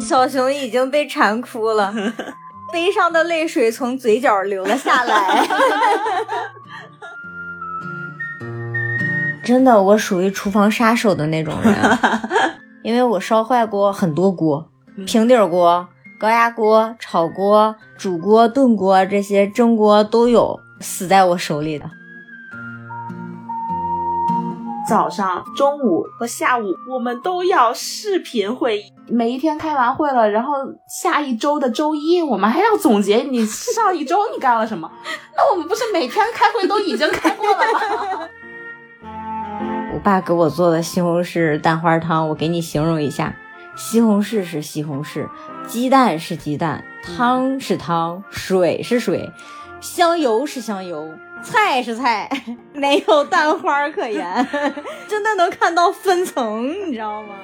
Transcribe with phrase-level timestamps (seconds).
[0.00, 1.94] 小熊已经被馋哭了，
[2.72, 5.46] 悲伤的泪水从嘴角流了下来。
[9.44, 11.74] 真的，我属于厨房杀手的那种人，
[12.82, 14.68] 因为我烧坏过很多锅，
[15.06, 15.86] 平底锅、
[16.18, 21.88] 高压锅、炒锅、煮锅、炖锅这些蒸锅都有死在我手里的。
[24.88, 28.84] 早上、中午和下午，我们都要视频会议。
[29.06, 30.54] 每一天开完会了，然后
[30.88, 34.90] 下一周的周一，我们还要总结你上一周你干了什么。
[35.36, 38.28] 那我们不是每天开会都已经开过了吗？
[39.92, 43.36] 我爸给我做的西红柿蛋花汤，我给你形容一下：
[43.76, 45.28] 西红柿是西红柿，
[45.66, 49.30] 鸡蛋是鸡蛋，汤是汤，水是水，
[49.82, 51.12] 香油是香油。
[51.42, 52.28] 菜是菜，
[52.72, 54.48] 没有蛋花可言，
[55.08, 57.34] 真的能看到分层，你知道吗？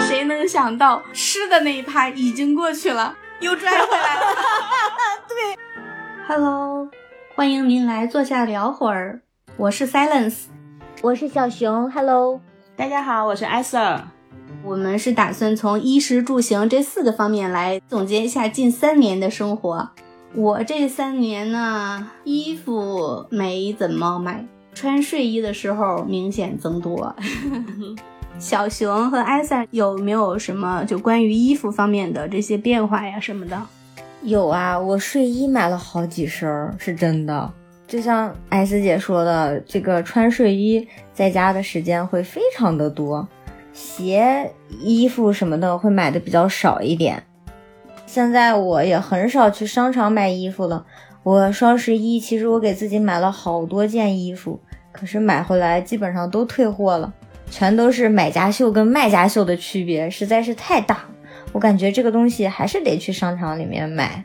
[0.00, 4.20] 谁能想到吃的那一趴已经过去了，又拽回来了？
[5.28, 5.36] 对
[6.26, 6.88] ，Hello，
[7.34, 9.20] 欢迎您来坐下聊会儿。
[9.56, 10.44] 我是 Silence，
[11.02, 11.90] 我是小熊。
[11.90, 12.40] Hello，
[12.76, 14.00] 大家好，我是艾瑟。
[14.64, 19.90] 我们是打算从衣食住行这四个方面来总结一下近三年的生活。
[20.34, 27.14] 我这三年呢，衣服没怎么买，穿睡衣的时候明显增多。
[28.38, 33.60] 小熊和艾萨有没有什么就关于衣服方面的这些变化呀什么的？
[34.22, 37.52] 有啊，我睡衣买了好几身，是真的。
[37.86, 43.26] 就像艾斯姐说的，这个穿睡衣在家的时间会非常的多，
[43.72, 47.20] 鞋、衣服什么的会买的比较少一点。
[48.08, 50.86] 现在我也很少去商场买衣服了。
[51.22, 54.58] 我双十一其实我给自己买了好多件衣服，
[54.90, 57.12] 可是买回来基本上都退货了，
[57.50, 61.04] 全都是买家秀跟卖家秀的区别实在是太大。
[61.52, 64.24] 我感觉这个东西还是得去商场里面买。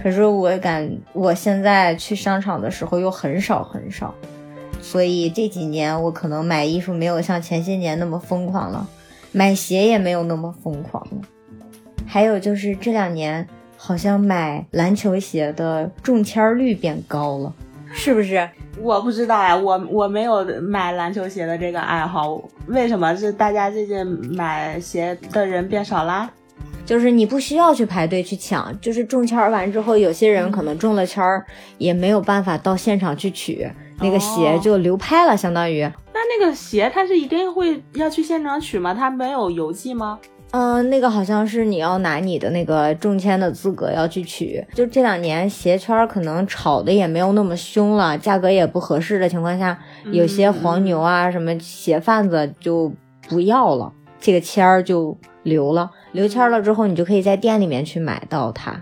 [0.00, 4.14] 可是我感我现在去商场的时候又很少很少，
[4.80, 8.86] 所以这几年我可能买衣服没有像前些年那么疯狂了，
[9.32, 11.16] 买鞋也没有那么疯狂了。
[12.14, 13.44] 还有就是这两年，
[13.76, 17.52] 好像买篮球鞋的中签率变高了，
[17.92, 18.48] 是不是？
[18.80, 22.40] 我不知道呀，我我没有买篮球鞋的这个爱好。
[22.68, 26.30] 为什么是大家最近买鞋的人变少啦？
[26.86, 31.44] 就是你不需要去排队去抢，就是中签完之后，有些人可能中了签儿，
[31.78, 35.80] 也没有办法到现场去取那个鞋，就流拍了，相当于。
[36.12, 38.94] 那那个鞋它是一定会要去现场取吗？
[38.94, 40.20] 它没有邮寄吗？
[40.56, 44.64] 嗯，那个好像是你要拿你的那个中签的资格要去取。
[44.72, 49.76] 就这两年鞋圈可能炒的也没有那么凶了，价格也不合适的情况下，
[50.12, 52.92] 有些黄牛啊什么鞋贩子就
[53.28, 55.90] 不要了，这个签儿就留了。
[56.12, 58.80] 留签了之后，你就可以在店里面去买到它。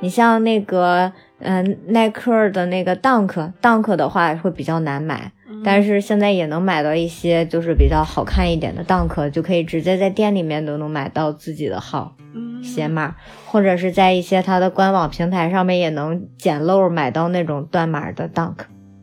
[0.00, 5.32] 你像那个嗯耐克的那个 Dunk，Dunk 的话会比较难买。
[5.66, 12.14] 但是现在也能买到一些就是比较好看一点的 Dunk，就可以直接在店里面都能买到自己的号
[12.62, 13.16] 鞋码，
[13.46, 18.58] 或者是在一些它的官网平台上面也能捡漏买到那种断码的 Dunk，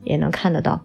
[0.06, 0.80] 也能看得到。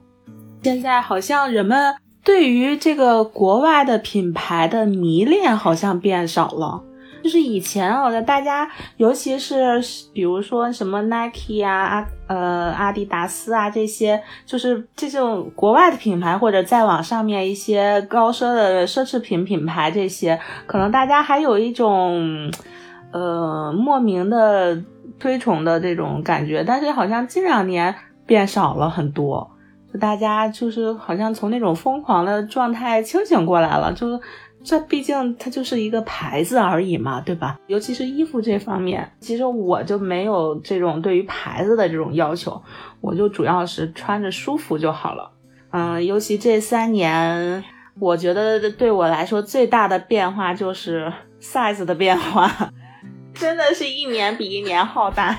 [0.65, 1.95] 现在好像人们
[2.25, 6.83] 对于这个国外的品牌的迷恋好像变少了。
[7.29, 8.67] 就是以前啊，大家
[8.97, 9.79] 尤其是
[10.15, 22.51] 比如说什么 Nike 啊、呃阿迪达斯啊这些，就是这种国外的品牌，或者再往上面一些高奢的奢侈品品牌，这些可能大家还有一种
[23.13, 24.83] 呃莫名的
[25.21, 27.95] 推崇的这种感觉，但是好像近两年
[28.25, 29.47] 变少了很多，
[29.93, 34.19] 就大家就是好像从那种疯狂的状态清醒过来了，就。
[34.65, 37.59] 这毕竟它就是一个牌子而已嘛，对吧？
[37.69, 42.61] 尤其是衣服这方面，其实我就没有这种对于牌子的这种要求，
[43.01, 45.31] 我就主要是穿着舒服就好了。
[45.71, 47.65] 嗯，尤其这三年，
[48.01, 52.73] 我觉得对我来说最大的变化就是 size 的变化，
[53.33, 55.39] 真的是一年比一年浩大，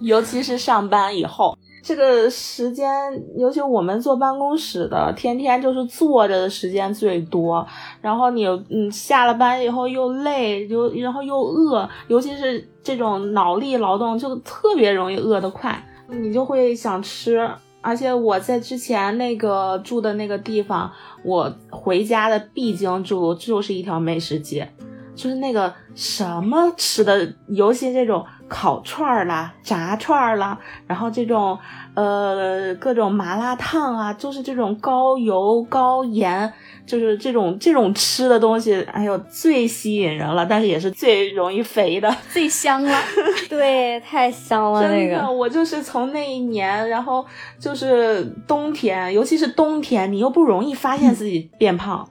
[0.00, 1.56] 尤其是上班以后。
[1.86, 2.90] 这个时间，
[3.36, 7.64] 尤其我们坐办公室的，天天就是坐着的时间最多。
[8.00, 17.48] 然后你，嗯，下了班以后又累，又然后又饿，尤其是这种脑力劳动，就特别容易饿得快，你就会想吃。
[17.80, 20.90] 而且我在之前那个住的那个地方，
[21.24, 24.68] 我回家的必经之路就是一条美食街。
[25.14, 31.58] 就是那个什么吃的，尤其这种烤串儿啦、炸串儿啦，然后这种
[31.94, 36.52] 呃各种麻辣烫啊，就是这种高油高盐，
[36.86, 42.98] 就是这种这种吃的东西，哎呦最吸引人了，但是也是最容易肥的，最香了。
[43.48, 45.30] 对，太香了那个。
[45.30, 47.24] 我就是从那一年，然后
[47.58, 52.08] 就是冬天，尤其是冬天，你又不容易发现自己变胖。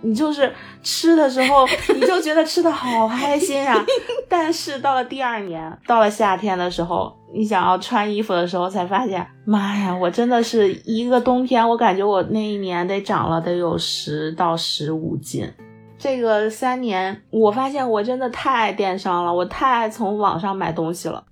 [0.00, 0.52] 你就是
[0.82, 3.84] 吃的时候， 你就觉得吃的好开心啊！
[4.28, 15.50] 但是到了第二年，到了夏天的时候，你想要穿衣服的时候，才发现，妈呀，我真的是一个冬天，我感觉我那一年得长了得有十到十五斤。
[15.98, 21.24] 这个三年，我发现我真的太爱电商了，我太爱从网上买东西了。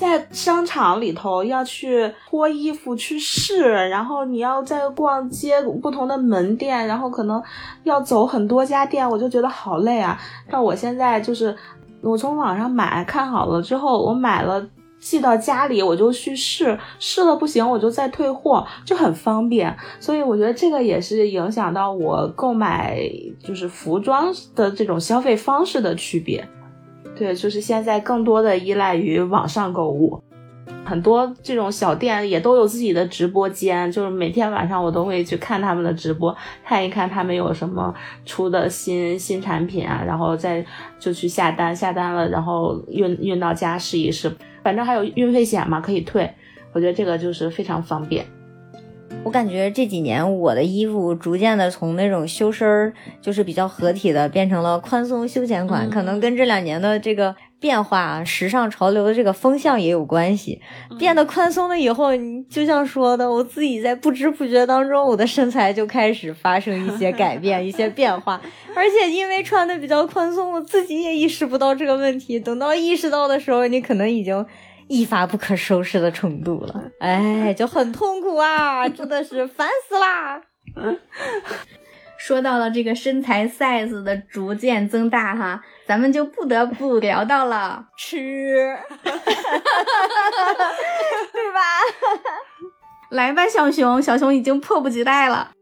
[0.00, 7.42] 在商场里头要去脱衣服去试，然后你要在逛街不同的门店，然后可能
[7.84, 10.18] 要走很多家店，我就觉得好累啊。
[10.50, 11.54] 但我现在就是
[12.00, 14.66] 我从网上买看好了之后，我买了
[14.98, 19.76] 寄到家里，我就去试，试了不行我就再退货，就很方便。
[20.00, 22.98] 所以我觉得这个也是影响到我购买
[23.44, 26.48] 就是服装的这种消费方式的区别。
[27.20, 30.18] 对，就是现在更多的依赖于网上购物，
[30.86, 36.34] 很多这种小店也都有自己的直播间，就是每天晚上我都会去看他们的直播，
[36.64, 37.94] 看一看他们有什么
[38.24, 40.64] 出的新新产品啊，然后再
[40.98, 44.34] 就去下单，下单了然后运运到家试一试，
[44.64, 46.32] 反正还有运费险嘛，可以退，
[46.72, 48.24] 我觉得这个就是非常方便。
[49.22, 55.90] 我感觉这几年我的衣服逐渐的从那种修身儿，就是比较合体的，变成了宽松休闲款。
[55.90, 60.60] 可能跟这两年的这个变化、时尚潮流的这个风向也有关系。
[60.98, 68.40] 变得宽松了以后，你就像说的，我自己在不知不觉当中，我的身材就开始发生一些改变、一些变化。
[68.74, 72.40] 而且因为穿的比较宽松，我自己也意识不到这个问题。
[72.40, 74.46] 等到意识到的时候，你可能已经。
[74.90, 80.42] 一发不可收拾的程度了，哎，就很痛苦啊，真的是烦死啦。
[82.18, 89.12] 说到了这个身材 size 的逐渐增大哈，咱们就不得不聊到了 吃，对
[91.54, 91.60] 吧？
[93.10, 95.52] 来吧，小熊，小熊已经迫不及待了。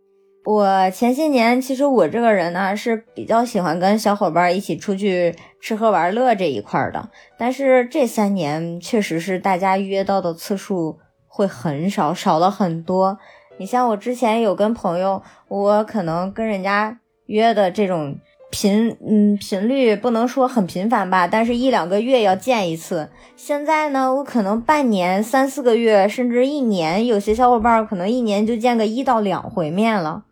[0.48, 13.18] 我前些年其实我这个人呢是比较喜欢跟小伙伴一起出去吃喝玩乐这一块的，但是这三年确实是大家约到的次数会很少，少了很多。
[13.58, 18.16] 你像我之前有跟朋友，我可能跟人家约的这种
[18.50, 23.10] 频，嗯，频率不能说很频繁吧，但是一两个月要见一次。
[23.36, 30.24] 现在呢，我可能半年、三四个月，甚至一年，有些小伙伴可能一年就见个一到两回面了。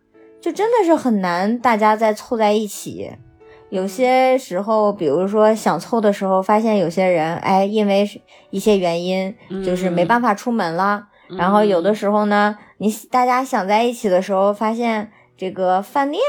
[0.46, 3.10] 就真的是很难，大家再凑在一起。
[3.68, 8.08] 有些时候，比如说想凑的时候，发现有些人，哎，因为
[8.50, 9.34] 一些原因，
[9.64, 11.08] 就是没办法出门了。
[11.30, 16.20] 然后有的时候呢，你大家想在一起的时候，发现这个饭店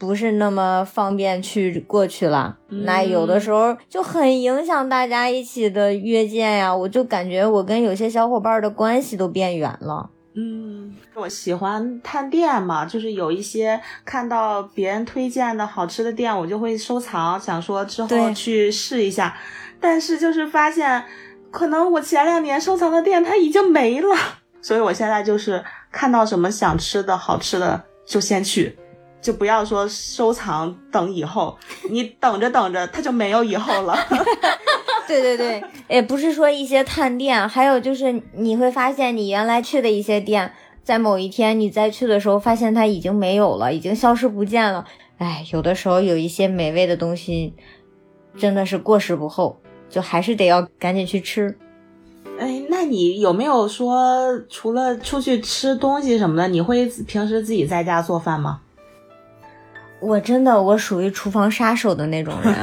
[0.00, 2.56] 不是那么方便去过去了。
[2.70, 6.74] 那有的时候就很影响大家一起的约见呀。
[6.74, 10.08] 我就感觉我跟有些小伙伴的关系都变远了。
[10.36, 19.36] 嗯，我喜欢探店嘛，就是有一些看到别人推荐的好吃的店，我就会收藏，想说之后去试一下。
[19.80, 21.04] 但是就是发现，
[21.50, 24.16] 可能我前两年收藏的店它已经没了，
[24.60, 25.62] 所以我现在就是
[25.92, 28.76] 看到什么想吃的好吃的就先去，
[29.20, 31.56] 就不要说收藏等以后，
[31.90, 33.96] 你等着等着它就没有以后了。
[35.06, 40.50] 对对对，也不是说一些探店，还有就是你会发现你原来去的一些店，
[40.84, 44.84] 在某一天你再去的时候，发现它已经没有了，已经消失不见了。
[45.16, 47.54] 哎，有的时候有一些美味的东西，
[48.36, 51.56] 真的是过时不候，就还是得要赶紧去吃。
[52.38, 58.60] 哎，那你有没有说除了出去吃东西什么的，你会平时自己在家做饭吗？
[60.00, 62.54] 我真的，我属于厨房杀手的那种人。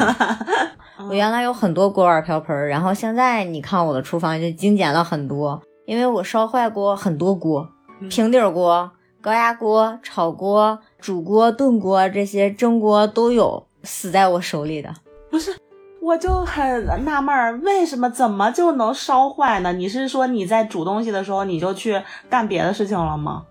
[1.10, 7.68] 我原来有很多锅碗瓢盆，然后现在你看我的厨房就精简了很多，因为我烧坏过很多锅，
[8.10, 8.92] 平底锅、
[9.22, 14.94] 高压锅、炒锅、煮锅、炖锅这些蒸锅都有死在我手里的。
[15.30, 15.56] 不是，
[16.02, 19.72] 我就很纳闷儿，为什么怎么就能烧坏呢？
[19.74, 23.44] 你是说你在煮东西的时候你就去干别的事情了吗？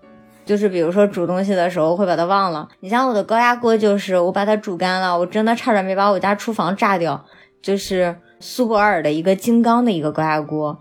[0.44, 2.68] 就是比如说煮东西的时候会把它忘了。
[2.80, 7.24] 你像我的高压锅，就是我把它煮干了，我真的差点没把我家厨房炸掉。
[7.62, 10.80] 就是苏泊尔的一个金刚的一个高压锅，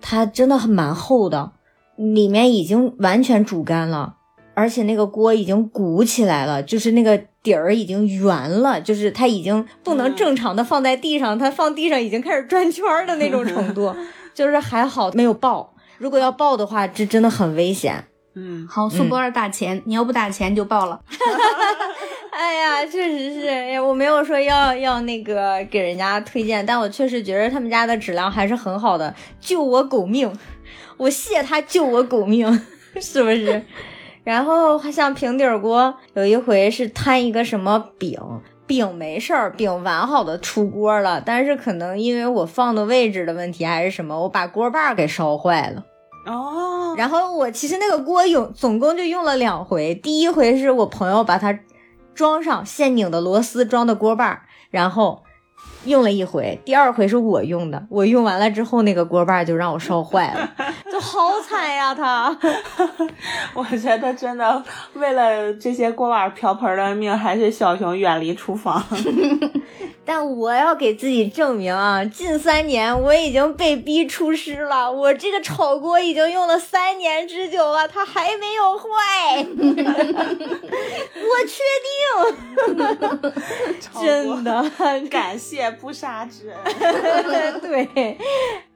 [0.00, 1.52] 它真的很蛮厚的，
[2.00, 4.14] 里面已经完全煮干了，
[4.54, 13.94] 而且那个锅已经鼓起来了，就是那个底儿已经圆了，就是它已经不能正常的放在地上，它放地上已经开始转圈儿的那种程度，
[14.32, 15.74] 就是还好没有爆。
[15.98, 18.04] 如果要爆的话，这真的很危险。
[18.34, 21.00] 嗯，好，苏泊儿打钱，你要不打钱就爆了。
[22.30, 30.32] 哎呀，确实是，哎呀，我没有说要要那个给人家推荐，但我确实觉得他们家的质量还是很好的，救我狗命，
[31.00, 32.46] 我谢他救我狗命，
[33.00, 33.62] 是不是？
[34.22, 38.20] 然后像平底锅，有一回是摊一个什么饼，
[38.66, 45.82] 饼没事儿，饼完好的出锅了，但是可能因为我放的位置的问题还是什么，我把锅把给烧坏了。
[46.26, 51.58] 哦，然后我其实那个锅用总共就用了两回，第一回是我朋友把它
[52.14, 55.22] 装上现拧的螺丝装的锅把儿，然后
[55.84, 60.52] 用了一回，第二回是我用的，我用完了之后那个锅把儿就让我烧坏了，
[60.90, 62.36] 就好惨呀他。
[63.54, 64.62] 我觉得真的
[64.94, 68.82] 为了这些锅碗瓢盆的命，还是小熊远离厨房。
[70.02, 81.62] 但我要给自己证明啊，近三年我已经被逼出师了，我这个炒锅已经用了三年之久了，它还没有坏，我确
[82.74, 82.76] 定，
[84.02, 84.64] 真的，
[85.08, 87.60] 感谢不杀之恩。
[87.60, 88.16] 对，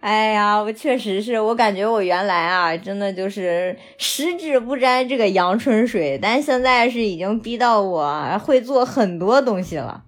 [0.00, 10.02] 哎呀，我确实是我感觉我原来啊，真的就是十指不沾这个阳春水，但现在是已经逼到我会做很多东西了。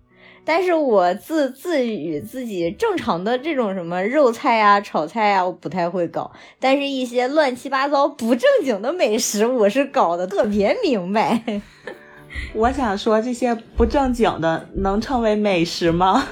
[0.45, 6.31] 但是我自自与自己正常的这种什么肉菜啊、炒菜啊，我不太会搞。
[6.61, 11.43] 但是一些乱七八糟不正经的美食，我是搞得特别明白。
[12.55, 16.25] 我想说，这些不正经的能称为美食吗？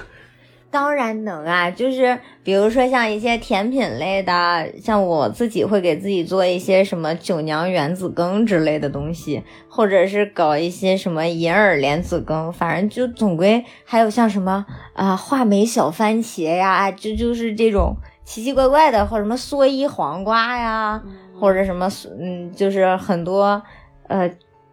[0.75, 21.01] 当然能啊，就是比如说像一些甜品类的，像我自己会给自己做一些什么九娘原子羹之类的东西，或者是搞一些什么银耳莲子羹，反正就总归还有像什么啊话梅小番茄呀，就就是这种奇奇怪怪的，或者什么蓑衣黄瓜呀，
[21.39, 21.89] 或者什么
[22.19, 23.63] 嗯，就是很多
[24.09, 24.29] 呃，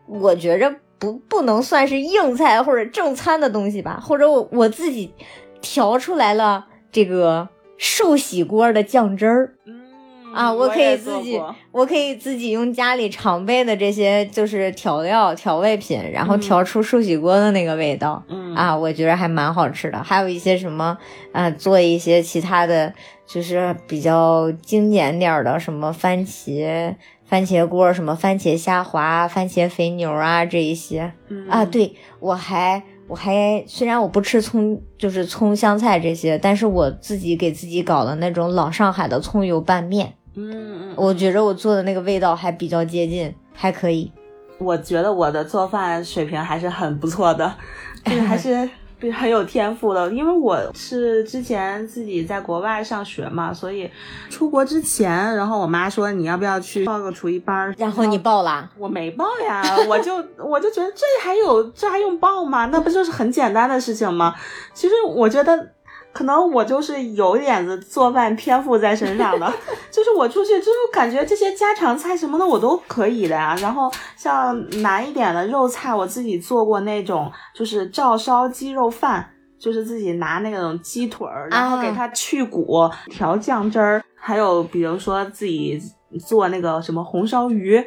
[0.08, 5.14] 我觉着不不能算是硬菜或者正餐的东西吧，或者我我自己。
[5.62, 9.80] 调出来了这个寿喜锅的酱汁儿，嗯
[10.34, 18.56] 啊，我可以自己，我我可以自己用家里常备的这些就是调料调味品，然后调出寿喜锅的那个味道，嗯。
[18.56, 20.02] 啊，我觉得还蛮好吃的。
[20.02, 20.98] 还有一些什么
[21.34, 22.94] 啊，做一些其他的
[23.26, 26.96] 就是比较经典点儿的，什么番茄
[27.30, 31.12] 番茄锅，什么番茄虾滑、番茄肥牛啊这一些。
[31.28, 31.48] 嗯。
[31.50, 32.82] 啊，对我还。
[33.12, 44.10] 我还虽然我不吃葱，就是葱香菜这些，但是我自己给自己搞了那种老上海的葱油拌面，嗯嗯，我觉着我做的那个味道还比较接近，还可以。
[44.60, 47.54] 我觉得我的做饭水平还是很不错的，
[48.06, 48.70] 就是还是。
[49.02, 53.90] 对，很有天赋的，因为我是之前自己在国外上学嘛，所以
[54.30, 62.68] 出国之前，然后我妈说你要不要去报个厨艺班，然后你报了，我没报呀，我就 我就觉得这还有这还用报吗？
[62.68, 64.36] 那不就是很简单的事情吗？
[64.74, 65.72] 其实我觉得。
[66.14, 69.52] 可能我就是有点子做饭天赋在身上的，
[69.90, 73.56] 就是我出去之后感觉这些家常菜什么的我都可以的呀。
[73.62, 79.26] 然后像难一点的肉菜，我自己做过那种就是照烧鸡肉饭，
[79.60, 85.80] 就是自己拿那种鸡腿儿，然后给它去骨、调酱汁儿，还有比如说自己
[86.20, 87.82] 做那个什么红烧鱼，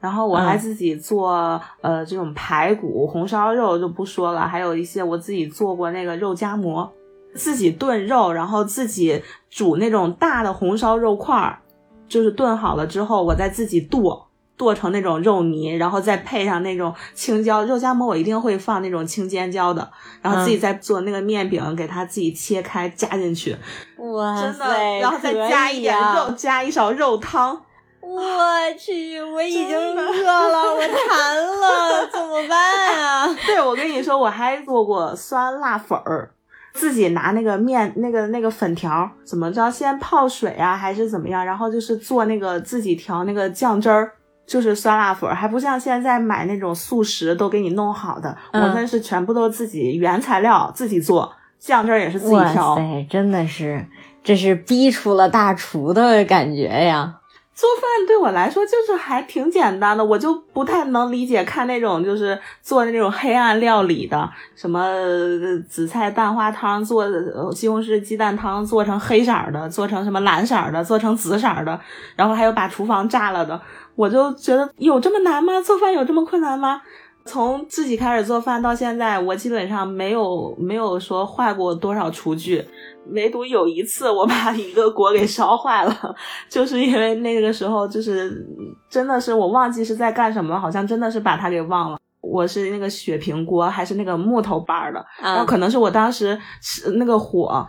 [0.00, 6.90] 然后我还自己做、呃这种排骨、红烧肉就不说了，还有一些我自己做过那个肉夹馍。
[7.36, 11.60] 自己炖肉，然后自己煮那种大的红烧肉块儿，
[12.08, 14.26] 就是炖好了之后，我再自己剁
[14.56, 19.88] 剁成那种肉泥，然后再配上那种青椒肉夹馍，我一定会放那种青尖椒的，
[20.22, 23.54] 然后自己再做那个面饼，给它自己切开加进去，
[23.98, 27.62] 哇真的，塞，然后再加一点肉，加一勺肉汤。
[28.00, 28.22] 我
[28.78, 33.26] 去，我已经饿了，我馋了，怎么办啊？
[33.44, 36.30] 对，我跟你说，我还做过酸辣粉儿。
[36.76, 41.44] 自己拿那个面那个那个粉条怎么着，先泡水啊，还是怎么样？
[41.44, 44.12] 然后就是做那个自己调那个酱汁儿，
[44.46, 48.36] 就是酸辣粉，还不像现在买那种速食都给你弄好的。
[48.52, 52.76] 嗯我们是全部都自己原材料自己做，酱汁儿也是自己哇调。
[52.76, 53.86] 塞，真的是，
[54.22, 57.16] 这是逼出了大厨的感觉呀！
[57.56, 64.84] 做饭对我来说就是还挺简单的，我就不太能理解看那种就是做那种黑暗料理的，什么
[65.66, 67.06] 紫菜蛋花汤做
[67.54, 71.80] 西红柿鸡蛋汤做成黑色的，做成什么蓝色的，做成紫色的，
[72.14, 73.58] 然后还有把厨房炸了的，
[73.94, 75.58] 我就觉得有这么难吗？
[75.62, 76.82] 做饭有这么困难吗？
[77.24, 82.64] 从自己开始做饭到现在，我基本上没有没有说坏过多少厨具，
[83.10, 86.14] 唯独有一次我把一个锅给烧坏了，
[86.48, 88.46] 就是因为那个时候就是
[88.88, 91.98] 真的是我忘记是在干什么，好像真的是把它给忘了。
[92.30, 97.66] 我是那个雪平锅，还是那个木头板的，然后可能是我当时是那个火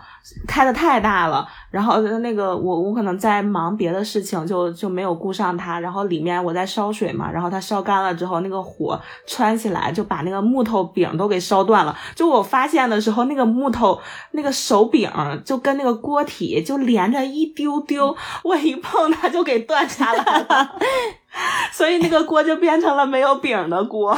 [0.47, 11.97] 开的太大了，然后那个我我可能在忙别的事情，就就没有顾上它，然后里面我在烧水嘛，然后它烧干了之后，那个火窜起来就把那个木头柄都给烧断了。
[12.15, 13.99] 就我发现的时候，那个木头
[14.31, 15.09] 那个手柄
[15.45, 20.75] 就跟那个锅体就连着一丢丢，我一碰它就给断下来了。
[21.71, 24.17] 所以那个锅就变成了没有柄的锅，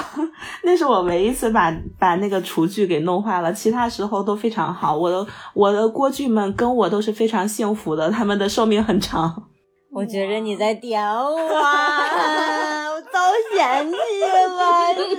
[0.63, 4.95] 那是我唯一一次把把那个厨具给弄坏了，其他时候都非常好。
[4.95, 9.43] 我的我的锅具们跟我都是非常幸福的，他们的寿命很长。
[9.91, 13.19] 我觉着你在点 我，我遭
[13.53, 15.09] 嫌弃了，真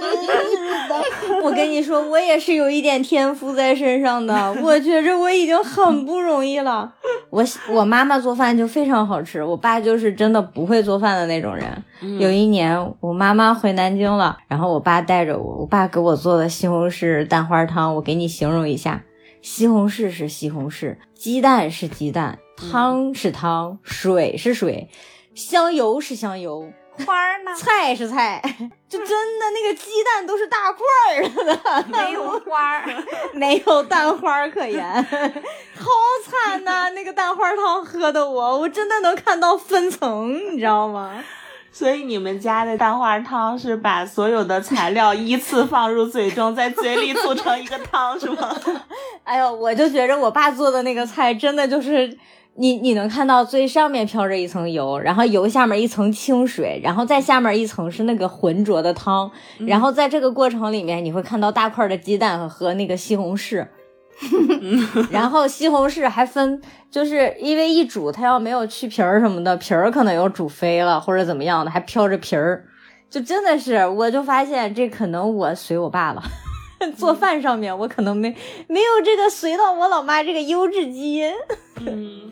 [0.51, 0.70] 是。
[1.43, 4.53] 我跟你说，我也是有一点天赋在身上的。
[4.63, 6.93] 我觉着我已经很不容易了。
[7.31, 11.67] 我我妈妈做饭就非常好吃，我爸就是真的不会做饭的那种人。
[12.19, 19.03] 有一年我妈妈回南京了，然后我爸带着我，我爸给我做的西红柿蛋花汤，我给你形容一下：
[19.43, 22.39] 西红柿是西红柿，鸡蛋是鸡蛋。
[22.71, 24.91] 汤是汤，水是水，
[25.35, 26.71] 香油是香油，
[27.07, 27.55] 花呢？
[27.57, 28.41] 菜是菜，
[28.89, 32.85] 就真的那个鸡蛋都是大块儿的，没有花儿，
[33.35, 35.87] 没有蛋花可言， 好
[36.29, 36.91] 惨呐！
[36.91, 41.23] 那个蛋花汤喝的我，我真的能看到分层，你知道吗？
[41.73, 48.55] 所以你们家的蛋花汤是把所有的材料依次放入嘴中，在嘴里组成一个汤，是吗？
[49.23, 52.17] 哎呦，我就觉着我爸做的那个菜真的就是。
[52.57, 59.31] 你你能看到最上面飘着一层油，然后油下面一层清水，然后再下面一层是那个浑浊的汤，
[59.67, 63.67] 然后在这个过程里面你会看到大块的鸡蛋和那个西红柿，
[65.11, 72.67] 然后西红柿还分，就是因为一煮它要没有去皮儿什么的，皮儿可能又煮飞了或者怎么样的，还飘着皮儿，
[73.09, 76.23] 就真的是我就发现这可能我随我爸了，
[76.95, 81.33] 做饭上面我可能没没有这个随到我老妈这个优质基因。
[81.87, 82.31] 嗯。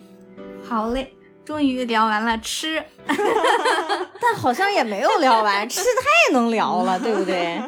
[0.69, 7.59] 好嘞，终于聊完了吃， 但好像也没有聊完，吃太能聊了， 对不对？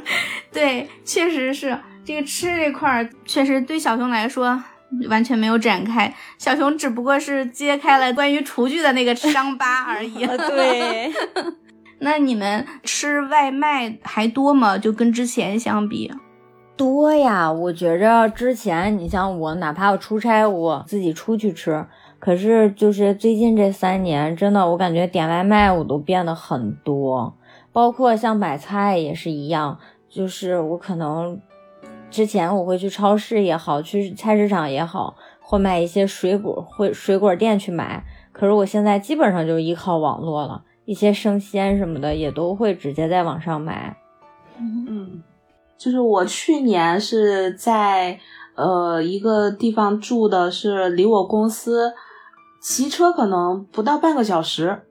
[0.52, 4.62] 对，确实是这个吃这块儿，确实对小熊来说
[5.08, 10.26] 完全没有展开，小熊只不过是揭开了关于厨具的那个伤疤而已。
[10.48, 11.10] 对，
[12.00, 14.76] 那你们吃外卖还多吗？
[14.76, 16.12] 就跟之前相比，
[16.76, 17.50] 多呀。
[17.50, 21.86] 我觉着之前你像我，哪怕我出差，我自己出去吃。
[22.20, 27.35] 可是，就是最近这三年，真的，我感觉点外卖我都变得很多，
[27.72, 29.78] 包括像买菜也是一样。
[30.06, 31.40] 就是我可能
[32.11, 38.04] 之前我会去超市也好，去菜市场也好，或买一些水果，会水果店去买。
[38.33, 43.96] 可是我现在基本上就依靠网络了，一些生鲜什么的也都会直接在网上买。
[44.59, 45.22] 嗯，
[45.78, 48.20] 就是我去年是在
[48.56, 51.94] 呃一个地方住的，是离我公司。
[52.61, 54.83] 骑车可能不到半个小时，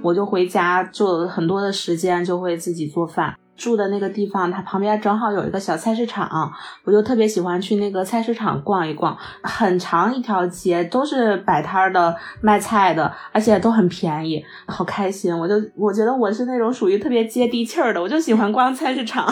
[0.00, 3.36] 我就回家，就很多的时间就会自己做饭。
[3.60, 6.50] 住的那个地方，它旁边正好有一个小菜市场，
[6.82, 9.14] 我就特别喜欢去那个菜市场逛一逛。
[9.42, 15.38] 很长一条街都是摆摊的卖菜的，而且都很便宜，好开心。
[15.38, 19.26] 我就我觉得我是那种属于特别接地气儿的，我就喜欢逛菜市场。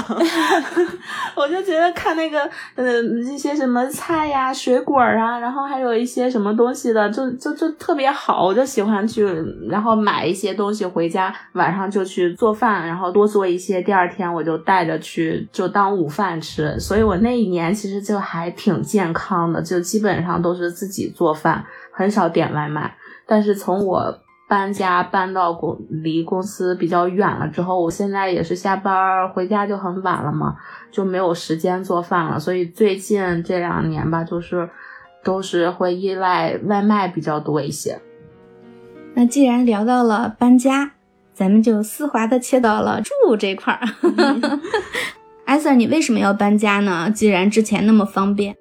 [1.34, 2.40] 我就觉得看那个
[2.74, 9.24] 呃一些什么菜呀、水果啊，然后还有一些什么东西的，就就就特别好，我就喜欢去，
[9.70, 14.17] 然后买一些东西回家，晚上就去做饭，然后多做一些第二天。
[14.18, 22.96] 天我就带着去，就当午饭吃，所以我那一年其实就还挺健康的，就基本上都是自己做饭，很少点外卖。
[23.26, 30.56] 但是从我搬家搬到公离公司比较远了之后，我现在也是下班回家就很晚了嘛，
[30.90, 32.40] 就没有时间做饭了。
[32.40, 34.68] 所以最近这两年吧，就是
[35.22, 38.00] 都是会依赖外卖比较多一些。
[39.14, 40.97] 那既然聊到了搬家。
[41.38, 43.88] 咱们就丝滑的切到了住这块儿。
[45.46, 47.08] 艾 Sir，你为什么要搬家呢？
[47.14, 48.56] 既然之前那么方便。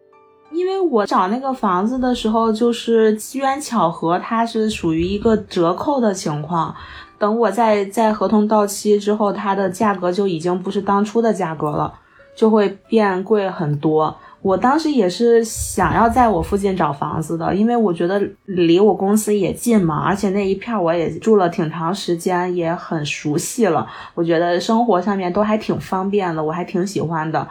[0.52, 6.76] 因为我找那个房子的时候，就是机缘巧合，它是属于一个折扣的情况。
[7.18, 11.92] 等我在在合同到期之后，它的价格就已经不是当初的价格了，
[12.36, 14.16] 就会变贵很多。
[14.41, 23.86] 我当时也是想要在我附近找房子的，因为我觉得离我公司也近嘛，而且那一片我也住了挺长时间，也很熟悉了。
[24.13, 27.45] 我觉得生活上面都还挺方便的，我还挺喜欢的。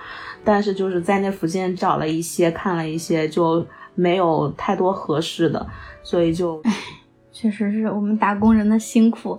[0.45, 5.67] 但是就是在那附近找了一些，看了一些，就没有太多合适的，
[6.03, 6.63] 所以就，
[7.33, 9.39] 确实是我们打工人的辛苦。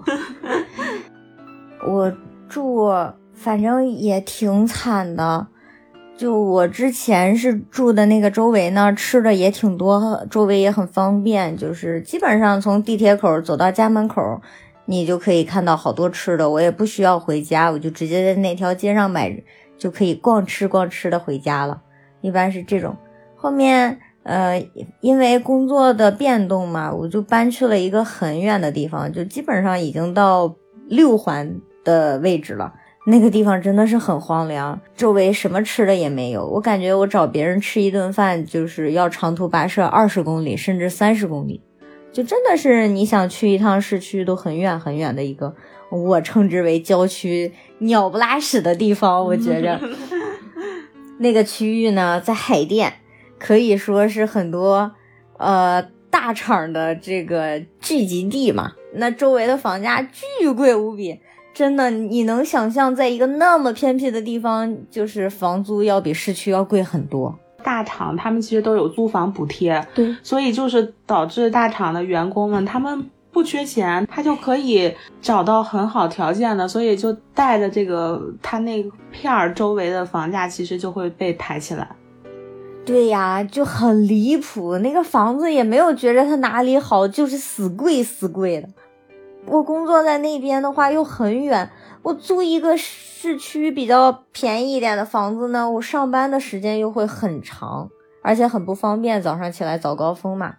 [1.88, 2.12] 我
[2.50, 2.92] 住，
[3.34, 5.48] 反正也挺惨的。
[6.18, 14.42] 就我之前是住的那个周围呢，吃的也挺多，周围也很方便，就是基本上从地铁口走到家门口，
[14.86, 16.50] 你就可以看到好多吃的。
[16.50, 19.32] 我也不需要回家，我就直接在那条街上买，
[19.78, 21.84] 就可以逛吃逛吃的回家了。
[22.22, 22.98] 一般是这种。
[23.36, 24.68] 后面呃，
[25.02, 30.56] 因为工作的变动嘛，我就搬去了一个很远的地方，就基本上已经到
[30.88, 32.74] 六环的位置了。
[33.10, 36.46] 那个地方真的是很荒凉，周围什么吃的也没有。
[36.46, 41.62] 我感觉我找别人吃一顿饭就是要长途跋涉二十公里，甚至三十公里，
[42.12, 45.56] 就真的是你想去一趟市区都很远很远的一个，
[45.90, 49.24] 我称之为郊区鸟不拉屎的地方。
[49.26, 49.80] 我觉着
[51.20, 52.96] 那个区域呢，在海淀，
[53.40, 54.92] 可以说是很多
[55.38, 58.74] 呃大厂的这个聚集地嘛。
[58.96, 61.22] 那周围的房价巨贵无比。
[61.58, 67.34] 真的，你能想象在一个那么偏僻的地方，就是房租要比市区要贵很多。
[67.64, 81.90] 大厂他们其实都有租房补贴，对，所以就是导致大厂的员工们他们不缺钱，他就可以找到很好条件的，所以就带着这个他那片儿周围的房价其实就会被抬起来。
[82.86, 88.70] 对呀，就很离谱，那个房子也没有觉着它哪里好，就是死贵死贵的。
[89.48, 91.70] 我工作在那边的话又很远，
[92.04, 97.90] 我租一个市区比较便宜一点的房子呢，我上班的时间又会很长，
[98.22, 99.22] 而且很不方便。
[99.22, 100.56] 早上起来早高峰嘛，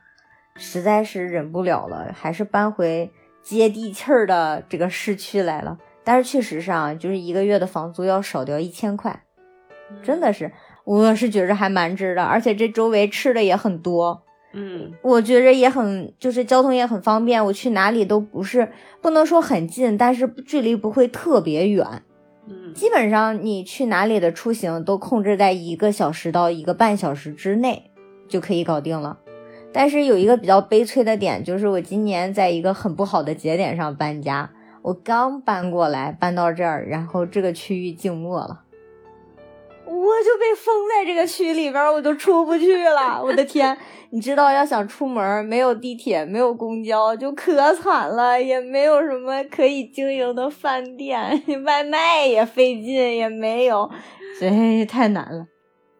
[0.56, 5.76] 实在是忍不了了，还是搬回接地气儿的这个市区来了。
[6.02, 9.24] 但是确实上就是一个月的房租要少掉一千块，
[10.02, 10.50] 真的是，
[10.84, 14.22] 我是觉着还蛮值的，而且这周围吃的也很多。
[14.52, 21.86] 嗯，我觉着也很，就是交通也很方便，我去哪里都不是不能说很近，但是距离不会特别远。
[22.48, 27.90] 嗯，基本上你去哪里的出行都控制在一个小时到一个半小时之内
[28.26, 29.18] 就可以搞定了。
[29.70, 38.62] 但是有一个比较悲催的点，就是我今年在一个很不好的节点上搬家，我刚搬过来，搬到这儿，然后这个区域静默了。
[40.08, 43.22] 我就被封在这个区里边，我就出不去了。
[43.22, 43.76] 我的天，
[44.10, 48.42] 你知道，要想出门，没有地铁，没有公交，就可惨了。
[48.42, 53.90] 也没有什么可以经营的饭店，外卖也费劲，也没有，
[54.38, 55.46] 所以太难了。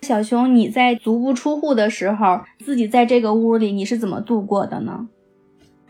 [0.03, 5.09] 小熊，你在足不出户的时候，自己在这个屋里，你是怎么度过的呢？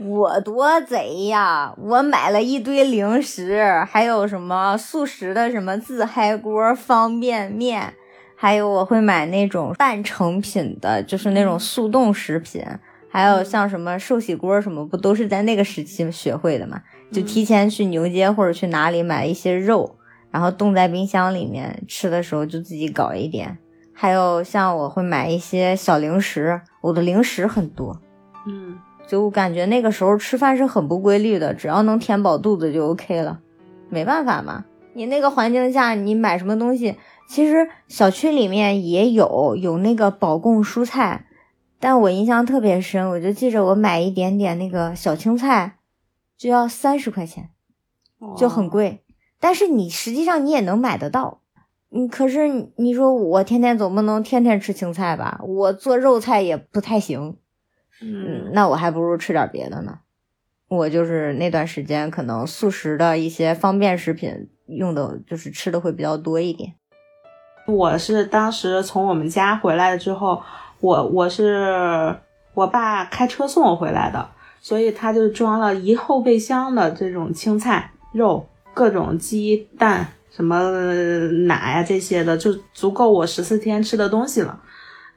[0.00, 1.74] 我多贼呀！
[1.76, 7.94] 我买了一堆零食，还有什么速食的什么自嗨锅、方便面，
[8.40, 12.64] 还有我会买那种半成品的，就是那种速冻食品，
[13.10, 16.80] 还有像什么寿喜锅什么，不都是在那个时期学会的嘛？
[17.10, 19.96] 就提前去牛街或者去哪里买一些肉，
[20.30, 23.58] 然后冻在冰箱里面，吃的时候就自己搞一点。
[23.92, 28.00] 还有像我会买一些小零食，我的零食很多，
[28.46, 28.78] 嗯。
[29.08, 33.40] 就感觉那个时候吃饭是很不规律的，只要能填饱肚子就 OK 了。
[33.88, 36.94] 没办法嘛，你那个环境下，你买什么东西，
[37.28, 41.26] 其实小区里面也有有那个保供蔬菜，
[41.78, 45.76] 但我印象特别深，我就记着我买一点点那个小青菜
[46.38, 47.50] 就要三十块钱，
[48.36, 49.04] 就很贵。
[49.38, 51.42] 但是你实际上你也能买得到，
[51.90, 55.40] 嗯，可是你说我天天总不能天天吃青菜吧？
[55.46, 57.36] 我做肉菜也不太行。
[58.00, 59.98] 嗯，那我还不如吃点别的呢。
[60.68, 66.74] 我就是那段时间可能速食的一些方便食品用的，就是吃的会比较多一点。
[67.68, 70.42] 我是当时从我们家回来之后，
[70.80, 72.16] 我我是
[72.54, 74.26] 我爸开车送我回来的，
[74.58, 80.58] 所以他就装了一后备箱的这种青菜、肉、各种鸡蛋、什么
[81.46, 84.58] 奶呀这些的，就足够我十四天吃的东西了。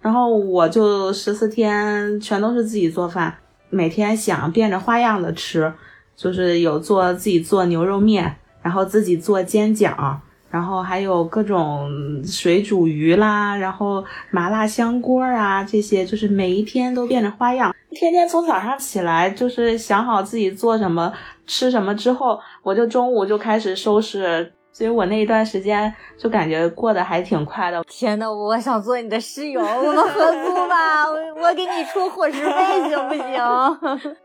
[0.02, 3.34] 然后我就十四天全都是自己做饭，
[3.70, 5.72] 每天想变着花样的吃，
[6.18, 10.18] 就是有做自己做牛肉面，然后自己做煎饺，
[10.52, 11.90] 然后还有各种
[12.24, 17.74] 水煮鱼啦，然后麻辣香锅啊这些，就是每一天都变着花样。
[17.92, 21.12] 天天从早上起来就是想好自己做什么
[21.48, 27.84] 吃什么之后，我就中午就开始收拾所以我那一段时间就感觉过得还挺快的。
[27.90, 34.18] 天呐，我想做你的室友，我们合租吧，我我给你出伙食费行不行？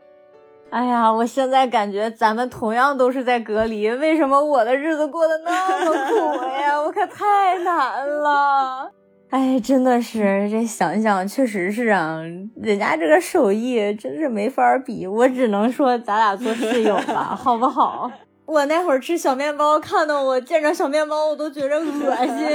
[0.69, 6.79] 哎呀，我现在感觉咱们同样都是在隔离，为什么我的日子过得那么苦呀？
[6.79, 8.91] 我可太难了。
[9.29, 12.19] 哎，真的是这想想，确实是啊，
[12.61, 18.11] 人家这个手艺真是没法比，我只能说咱俩做室友吧，好不好？
[18.45, 22.47] 我那会儿吃小面包，看到我见着小面包，我都觉着恶心。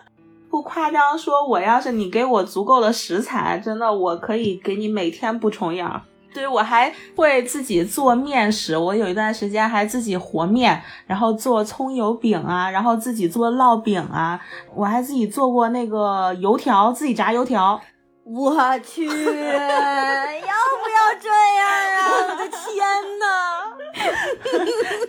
[0.50, 6.02] 不夸张说，我要是你给我足够的食材，真的我可以给你每天不重样。
[6.32, 14.40] 对，我还会自己做面食，我有一段时间还自己和面，然后做葱油饼啊，然后自己做烙饼啊，
[14.74, 17.80] 我还自己做过那个油条，自己炸油条。
[18.24, 21.98] 我去，要不要这样啊？
[22.12, 22.86] 我的天
[23.18, 23.24] 呐！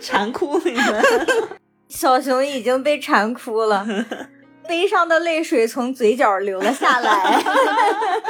[0.00, 1.04] 馋哭你们，
[1.88, 3.86] 小熊已经被馋哭了，
[4.70, 7.42] 悲伤的泪水从嘴角流了下来。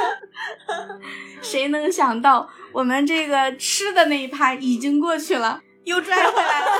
[1.39, 6.71] 谁能想到，我们这个吃的那一趴已经过去了，又拽回来了。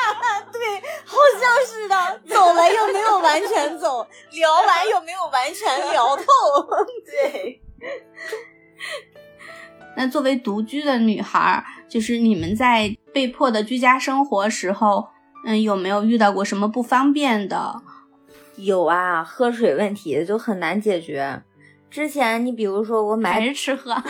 [0.50, 0.60] 对，
[1.04, 6.24] 好像是的， 走了又没有完全走，聊完又没有完全聊透。
[7.04, 7.60] 对。
[9.98, 15.08] 那作为独居的女孩，就是你们在被迫的居家生活时候，
[15.44, 17.82] 嗯，有没有遇到过什么不方便的？
[18.64, 21.42] 有啊，喝水问题就很难解决。
[21.90, 23.92] 之前你比如说我买还是吃喝。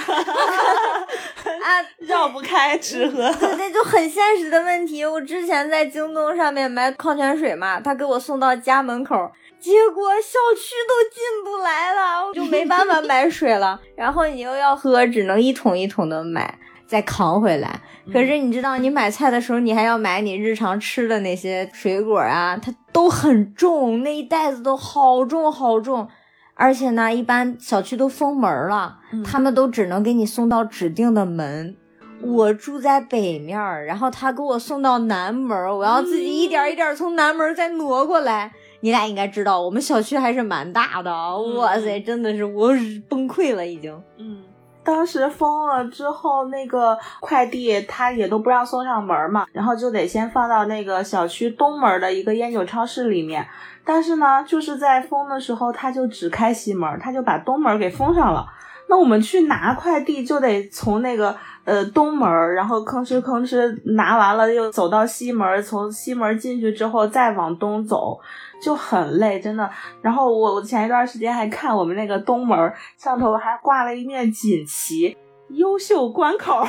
[1.62, 3.22] 啊，绕不开吃喝，
[3.56, 5.04] 那就很现实的问题。
[5.04, 9.14] 我之前在京东上面买矿泉水嘛，他给我送到家门口，
[9.58, 13.80] 结果小区都进不来了，我就没办法买水了。
[13.96, 16.58] 然后你又要喝，只能一桶一桶的买，
[16.90, 17.80] 再扛回来。
[18.12, 26.08] 可是你知道，你买菜的时候，你还要买你日常吃的那些水果啊，它都很重，那一袋子都好重好重。
[26.54, 31.76] 而且呢，一般小区都封门了，他们都只能给你送到指定的门。
[32.22, 38.50] 我住在北面，然后他给我送到南门，我要自己一点一点从南门再挪过来。
[38.82, 41.10] 你俩应该知道，我们小区还是蛮大的。
[41.56, 42.72] 哇塞，真的是我
[43.08, 43.94] 崩溃了，已经。
[44.18, 44.42] 嗯，
[44.82, 53.46] 当时封了之后，那个快递他也都不让送上门嘛，然后就得先放到那个小区东门的一个烟酒超市里面。
[53.84, 58.46] 但是呢，就是在封的时候，他就只开西门，他就把东门给封上了。
[58.88, 68.18] 那我们去拿快递就得从那个呃东门，然后吭哧吭哧拿完了，又走到西门，从西门进去之后再往东走，
[68.62, 69.70] 就很累，真的。
[70.00, 75.16] 然后我我前一段时间还看我们那个东门上头还挂了一面锦旗，
[75.50, 76.64] 优秀关口。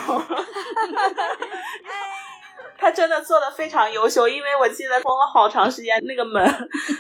[2.77, 6.43] 他真的做的非常优秀，因为我记得封了好长时间那个门，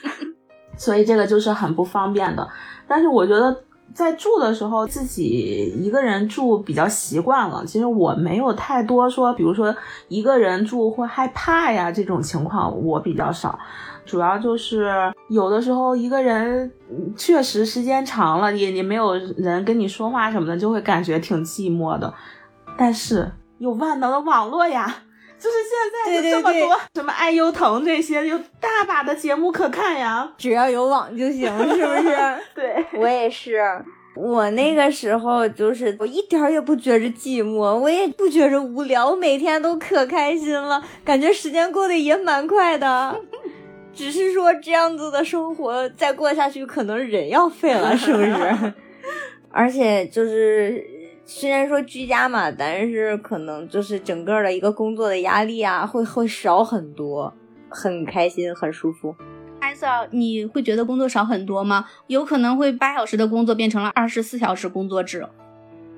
[0.77, 2.47] 所以这个就是很不方便的。
[2.87, 7.65] 但是我觉得在住的时候，自己一个人住比较习惯了。
[7.65, 9.75] 其实我没有太多说，比如说
[10.07, 13.57] 一个人住会害怕呀这种情况，我比较少。
[14.05, 14.91] 主要就是
[15.29, 16.71] 有的时候一个人
[17.15, 22.13] 确实时间长了，也也没有人跟你说话什么的，就会感觉挺寂寞的。
[22.77, 25.03] 但是有万能的网络呀。
[25.41, 32.15] 就是现在这么多什么爱优腾这些，有大把的节目可看呀，只要有网就行， 是不是？
[32.53, 33.59] 对我也是，
[34.15, 43.19] 我那个时候就是我一点也不觉着寂寞，我也不觉着无聊，我每天都可开心了，感觉时间过得也蛮快的。
[43.93, 48.73] 只是说这样子的生活再过下去，可能人要废了，是不是？
[49.49, 51.00] 而且就是。
[51.33, 57.33] 虽然说居家嘛，但是可能就是整个的一个工作的压力啊，会会少很多，
[57.69, 59.15] 很开心，很舒服。
[59.61, 61.85] 艾瑟，你会觉得工作少很多吗？
[62.07, 65.25] 有可能会八小时的工作变成了二十四小时工作制。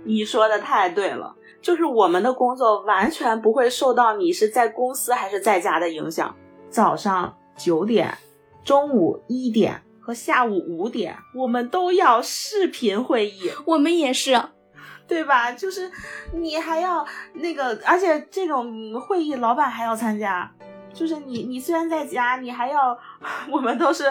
[0.03, 6.35] 你说的太对了，就是我们的工作完全不会受到你是在公司还是在家的影响。
[6.69, 8.15] 早上九点、
[8.63, 13.49] 中午一点和下午五点，我们都要视频会议。
[13.65, 14.39] 我们也是。
[15.07, 15.51] 对吧？
[15.51, 15.91] 就是
[16.33, 20.49] 你还要那个，而且这种会议老板还要参加。
[20.93, 22.97] 就是你，你虽然在家，你还要，
[23.49, 24.05] 我们都是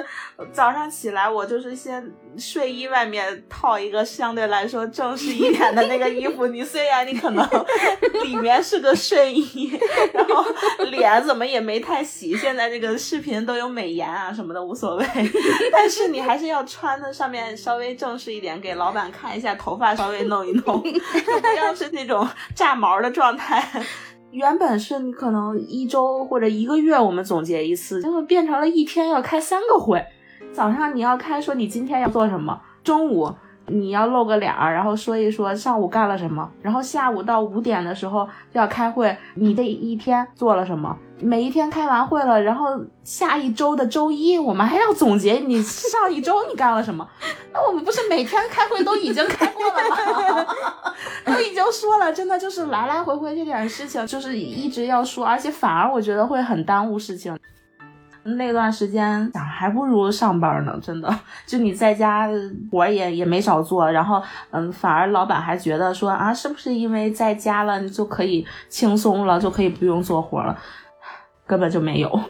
[0.52, 6.46] 早上起来，我就是先睡衣外面套一个相对来说正式一点的那个衣服。
[6.48, 7.48] 你虽然你可能
[8.24, 9.78] 里面是个睡衣，
[10.12, 10.44] 然后
[10.90, 15.06] 脸怎么也没太洗，现在这个视频都有美颜啊什么的无所谓，
[15.70, 23.62] 但是你还是要穿的上面稍微正式一点，给老板看一下头发稍微弄一弄，不要是那种炸毛的状态。
[24.32, 30.02] 原本是你可能一周或者一个月我们总结一次，结果变成了一天要开三个会。
[30.54, 33.30] 早上你要开说你今天要做什么，中午
[33.66, 40.96] 你要露个脸儿，然后说一说上午干了什么，然后下午到五点的时候就要开会，你这一天做了什么。
[41.20, 42.66] 每一天开完会了，然后
[43.04, 47.08] 下一周的周一我们还要总结你上一周你干了什么。
[47.54, 50.46] 那我们不是每天开会都已经开过了吗？
[51.24, 57.38] 都已经说了，真的就是来来回回这点事情，就是一直要说，而且反而我觉得会很耽误事情。
[58.24, 61.12] 那段时间想还不如上班呢，真的。
[61.46, 62.28] 就你在家
[62.70, 70.56] 活也也没少做，然后嗯，反而老板还觉得说啊，是不是因为在家了你就可以轻松了，就可以不用做活了？
[71.46, 72.20] 根本就没有。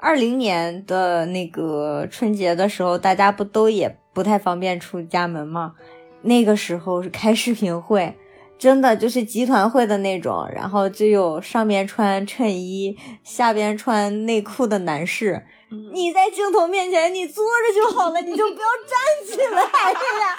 [0.00, 5.74] 二零年的那个春节的时候，大家不都也不太方便出家门吗？
[6.22, 8.16] 那个时候是开视频会。
[8.58, 15.44] 真的就是集团会的那种，然后就有上面穿衬衣，下边穿内裤的男士。
[15.92, 20.36] 你在镜头面前，你坐着就好了，你就不要站起来呀！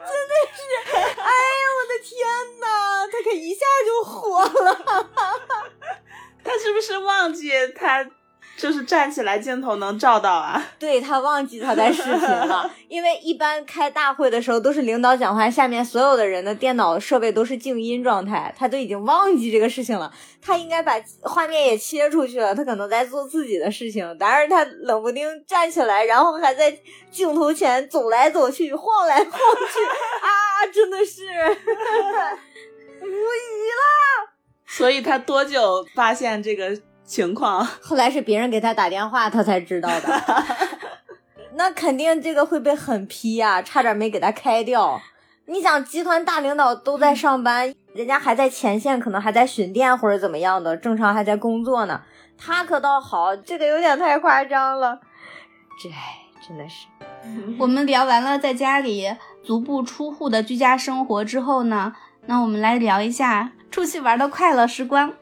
[0.00, 0.60] 真的是，
[0.96, 2.10] 哎呀，我的天
[2.60, 4.74] 呐，他可一下就火了。
[6.42, 8.02] 他是不是忘记他？
[8.56, 10.62] 就是站起来，镜头能照到啊。
[10.78, 20.12] 对他忘记他在视频了， 因为一般开大会的时候都是领导讲话，下面所有的人的电脑设备都是静音状态，他都已经忘记这个事情了。
[20.40, 26.76] 他应该把画面也切出去了，他可能在做自己的事情，但是他冷不丁站起来，然后还在
[27.10, 29.84] 镜头前走来走去，晃来晃去
[30.20, 31.22] 啊，真的是
[33.00, 34.32] 无语了。
[34.66, 36.78] 所以他多久发现这个？
[37.04, 40.22] 情况后来是别人给他打电话，他才知道的。
[41.54, 45.00] 那肯定这个会被狠批呀，差点没给他开掉。
[45.46, 52.00] 你想，集团大领导都在上班，人家还在前线，可能还在巡店或者怎么样的，正常还在工作呢。
[52.38, 55.00] 他可倒好，这个有点太夸张了。
[55.82, 55.90] 这
[56.46, 56.86] 真的是。
[57.58, 61.92] 我们聊完了在家里足不出户的居家生活之后呢，
[62.26, 65.12] 那我们来聊一下出去玩的快乐时光。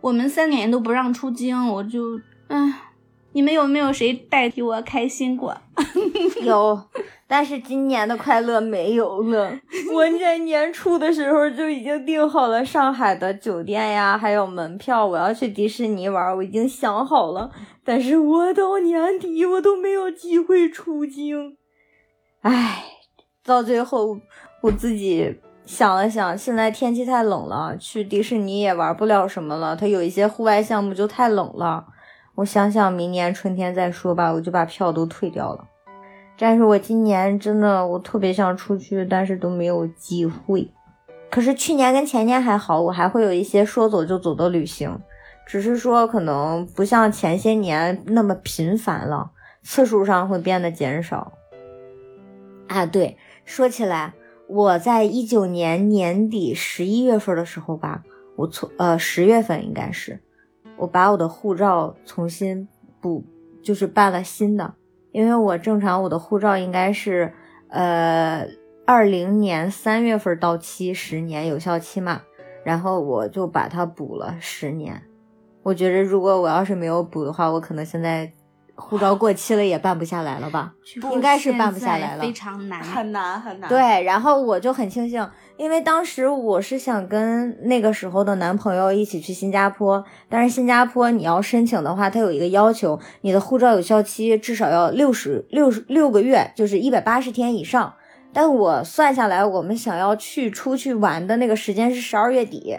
[0.00, 2.92] 我们三年都不让出京，我就，唉，
[3.32, 5.56] 你们有没有谁代替我开心过？
[6.42, 6.82] 有，
[7.26, 9.52] 但是今年的快乐没有了。
[9.92, 17.50] 我在年初的时候就已经订好了上海的酒店呀，还有门票，我要去迪士尼玩，我已经想好了。
[17.84, 21.56] 但是我到年底我都没有机会出京，
[22.40, 22.84] 唉，
[23.44, 24.18] 到最后
[24.62, 25.36] 我自己。
[25.70, 29.76] 想了想，现在天气太冷了，去迪士尼也玩不了什么了。
[29.76, 31.86] 它有一些户外项目就太冷了。
[32.34, 34.32] 我想想，明年春天再说吧。
[34.32, 35.64] 我就把票都退掉了。
[36.36, 40.68] 但是我今年真的，我特别想出去，但是都没有机会。
[41.30, 44.98] 可是去年跟前年还好，我还会有一些说走就走的旅行，
[45.46, 49.30] 只是说可能不像前些年那么频繁了，
[49.62, 51.30] 次数上会变得减少。
[52.66, 54.14] 啊，对，说起来。
[54.52, 58.02] 我在一九年年底十一月份的时候吧，
[58.34, 60.18] 我从呃十月份应该是，
[60.76, 62.66] 我把我的护照重新
[63.00, 63.24] 补，
[63.62, 64.74] 就是办了新的，
[65.12, 67.32] 因为我正常我的护照应该是
[67.68, 68.44] 呃
[68.84, 72.22] 二零年三月份到期十年有效期嘛，
[72.64, 75.00] 然后我就把它补了十年。
[75.62, 78.32] 我觉得如果我要是没有补的话，我可能现在。
[78.80, 80.72] 护照过期了也办不下来了吧？
[81.12, 83.68] 应该是办不下来了，非常难，很难很难。
[83.68, 97.94] 对，然后我就很庆幸，因为当时我是想跟那个时候的男朋友一起去新加坡，但是新加坡你要申请的话，它有一个要求，你的护照有效期至少要六十六十六个月，就是一百八十天以上。
[98.32, 102.78] 但我算下来，我们想要去出去玩的那个时间是十二月底，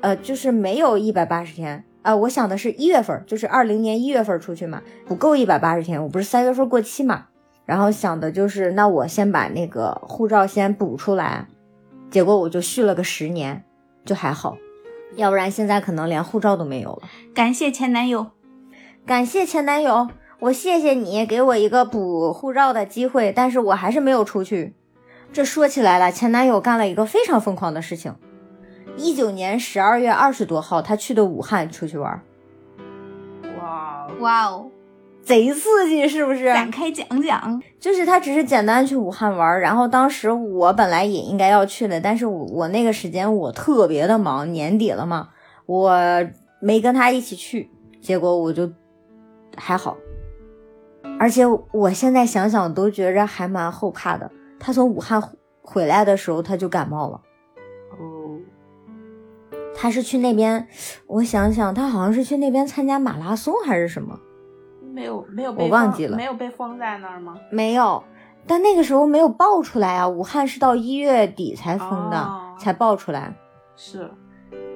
[0.00, 1.84] 呃，就是没有一百八十天。
[2.08, 7.26] 啊，我想的是一月份，就是二零年一月份出去嘛，不够一百八十天，我不是三月份过期嘛，
[7.66, 11.46] 然后想的就是，那我先把那个护照先补出来，
[12.10, 13.62] 结果我就续了个十年，
[14.06, 14.56] 就还好，
[15.16, 17.02] 要不然现在可能连护照都没有了。
[17.34, 18.28] 感谢前男友，
[19.04, 24.74] 感谢前男友，我谢谢你给我一个补护照的机会，但是我还是没有出去。
[25.30, 28.14] 这说起来了，前男友干了一个非常疯狂的事情。
[28.98, 32.20] 一九年十二月二十多号，他去的武汉出去玩。
[33.58, 34.68] 哇哇哦，
[35.22, 36.46] 贼刺激，是不是？
[36.46, 37.62] 展开讲讲。
[37.78, 45.28] 就是他只是简单去武汉玩，然后当时我本来也应该要去的，但是我我那个时间我特别的忙，年底了嘛，
[45.66, 45.96] 我
[46.60, 47.70] 没跟他一起去，
[48.00, 48.70] 结果我就
[49.56, 49.96] 还好。
[51.20, 54.30] 而且我现在想想都觉着还蛮后怕的。
[54.58, 55.22] 他从武汉
[55.62, 57.20] 回来的时候他就感冒了。
[59.80, 60.66] 他是去那边，
[61.06, 64.18] 我想想，他好像是去那边参加马拉松还是什么？
[64.92, 67.36] 没有没有被我忘记了没有被封在那儿吗？
[67.52, 68.02] 没有，
[68.44, 70.08] 但那个时候没有爆出来啊。
[70.08, 73.32] 武汉是到一月底才封的，哦才爆出来。
[73.76, 74.10] 是，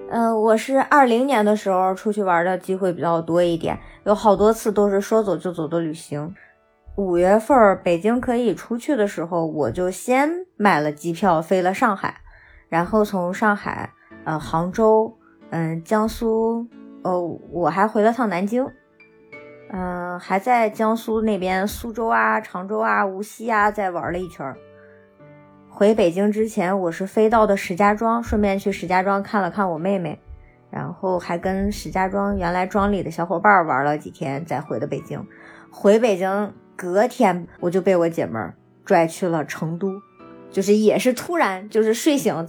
[0.08, 6.32] 嗯、我是二零年的时候出去玩的机会比较多一点，有好多次都是说走就走的旅行。
[6.94, 12.14] 五月份儿北京可以出去的时候，我就先买了机票飞了上海，
[12.68, 13.90] 然后从上海，
[14.24, 15.16] 呃，杭州，
[15.50, 16.66] 嗯、江苏，
[17.02, 17.20] 呃，
[17.50, 18.66] 我还回了趟南京，
[19.70, 24.54] 嗯、还在江苏那边苏州啊、常州啊、无锡啊再玩了一圈。
[25.68, 30.20] 回北京之前，我是飞到的石家庄，顺便去石家庄看了看我妹妹，
[30.70, 35.26] 然后还跟石家庄原来庄里的小伙伴玩了几天，再回的北京。
[35.70, 38.52] 回北京隔天我就被我姐们
[38.84, 39.88] 拽去了成都，
[40.50, 42.46] 就是也是突然就是睡醒，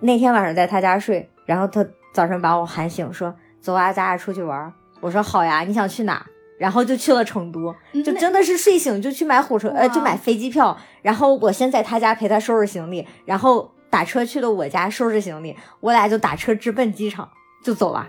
[0.00, 6.24] 那天晚上在他家睡，然后他早上把我喊醒说：“走啊，咱俩出去玩。”我说：“好呀，你想去哪？”
[6.58, 10.74] 然后就去了成都，就真的是睡醒就去买火车，呃，就买飞机票。
[11.02, 17.28] 然后我先在他家陪他收拾行李，然后打车去了我家收拾行李，我俩就打车直奔机场
[17.62, 18.08] 就走了。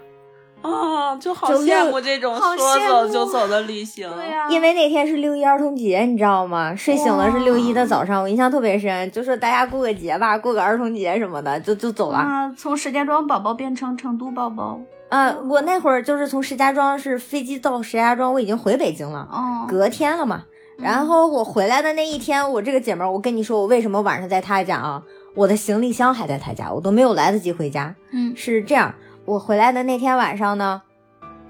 [0.71, 4.09] 啊，就好羡慕这种说走就走的旅行。
[4.15, 6.75] 对呀、因为那天是六一儿童节，你知道吗？
[6.75, 12.17] 睡醒了是六一的早上，我印象特别深，就说大家过个节吧，过个儿童节什么的，就就走了。
[12.17, 20.43] 啊，从石家庄宝宝变成成都宝宝，嗯、我那会儿就是从石家庄是飞机到石家庄，我已经回北京了，哦，隔天了嘛。
[20.77, 25.01] 然后我回来的那一天，我这个姐们儿，我跟你说，我为什么晚上在她家啊？
[25.33, 27.95] 我的行李箱还在她家，我都没有来得及回家。
[28.11, 28.93] 嗯是这样，
[29.27, 30.81] 我回来的那天晚上呢，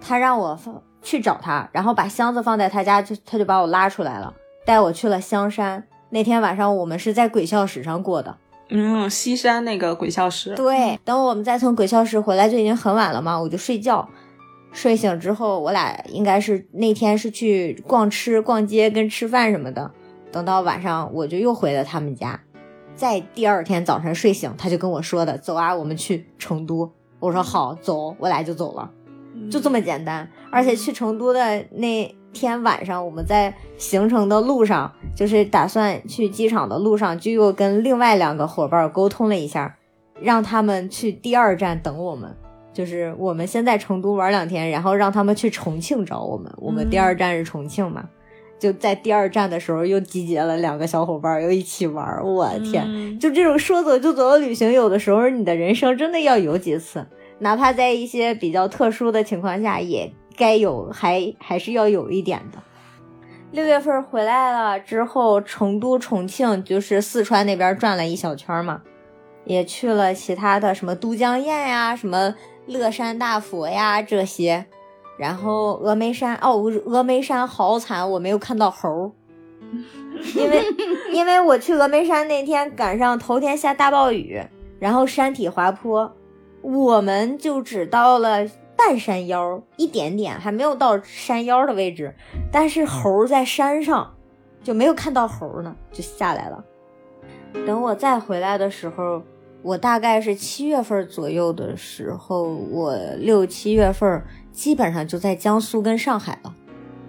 [0.01, 4.33] 他让我放去找他，然后把箱子放在他家，就他就把我拉出来了，
[4.65, 5.83] 带我去了香山。
[6.09, 8.35] 那天晚上我们是在鬼校石上过的。
[8.69, 14.09] 嗯，西山那个鬼校石，对，等我们再从鬼校石回来就已经很晚了嘛，我就睡觉。
[14.71, 19.91] 睡醒之后，我俩应该是那天是去逛吃、逛街跟吃饭什么的。
[20.31, 22.39] 等到晚上，我就又回了他们家。
[22.95, 28.89] 在第二天早晨睡醒，他就跟我说的：“走啊，我们去成都。”我说好，走，我俩就走了。
[29.33, 30.27] 嗯就这么简单。
[30.51, 39.77] 而且去成都的那天晚上，我们在行程的路上，就是打算去机场的路上，就又跟另外两个伙伴沟通了一下，
[40.19, 42.35] 让他们去第二站等我们。
[42.73, 46.51] 就是我们先在成都玩两天，然后让他们去重庆找我们。
[46.57, 48.07] 我们第二站是重庆嘛，
[48.59, 52.21] 就在第二站的时候又集结了两个小伙伴，又一起玩。
[52.23, 52.83] 我的天！
[52.87, 57.05] 嗯就这种说走就走的旅行，有的时候你的人生真的要有几次，
[57.39, 62.57] 哪怕在一些比较特殊的情况下，也该有，还还是要有一点的。
[63.51, 68.81] 六月份回来了之后，成都、重庆就是四川那边转了一小圈嘛，
[69.45, 72.35] 也去了其他的什么都江堰呀、什么
[72.65, 74.65] 乐山大佛呀这些，
[75.17, 76.55] 然后峨眉山哦，
[76.85, 79.11] 峨眉山好惨，我没有看到猴儿。
[80.35, 80.63] 因为
[81.11, 84.41] 因为我去峨眉山那天赶上头天下大暴雨，
[84.79, 86.15] 然后山体滑坡，
[86.61, 88.47] 我们就只到了
[88.77, 92.15] 半山腰一点点，还没有到山腰的位置，
[92.51, 94.15] 但是猴儿在山上，
[94.63, 96.63] 就没有看到猴儿呢，就下来了。
[97.65, 99.21] 等我再回来的时候，
[99.67, 106.55] 我大概是七月份左右的时候，我六七月份基本上就在江苏跟上海了，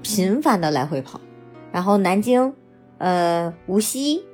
[0.03, 1.21] 频繁的来回跑，
[1.71, 2.53] 然后南京。
[2.99, 4.25] 呃，无锡、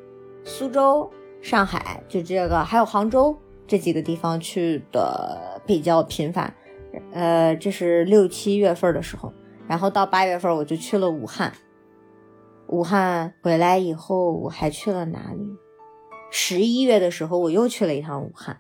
[0.43, 1.11] 苏州、
[1.43, 6.55] 上海，就这个，还有杭州这几个地方去的比较频繁。
[7.13, 9.31] 呃，这是六七月份的时候，
[9.69, 11.53] 然后到八月份我就去了武汉。
[12.69, 15.45] 武汉回来以后，我还去了哪里？
[16.37, 18.59] 十一月的时候，我又去了一趟武汉。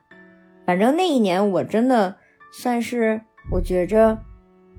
[0.64, 2.14] 反正那一年我真的
[2.52, 3.20] 算是，
[3.50, 4.16] 我觉着，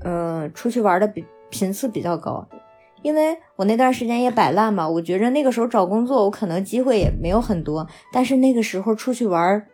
[0.05, 2.47] 嗯、出去玩的比频次比较高。
[3.01, 9.67] 因为我那段时间也摆烂嘛，我觉着那个时候找工作，我可能机会也没有很多，但是那个时候出去玩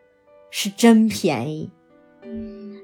[0.49, 1.71] 是真便宜，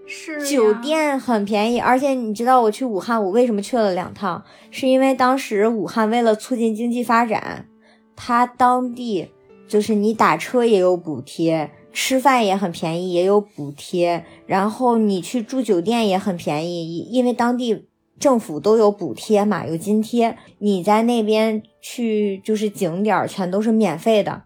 [0.06, 4.46] 是酒店很便宜，而且你知道我去武汉，我为什么去了两趟？
[4.70, 7.68] 是因为当时武汉为了促进经济发展，
[8.16, 9.32] 它当地
[9.68, 17.88] 就是你打车也有补贴，吃饭也很便宜，也有补贴，然后你去住酒店也很便宜，因为当地
[18.20, 24.44] 政府都有补贴嘛，有津贴，你在那边去就是景点全都是免费的，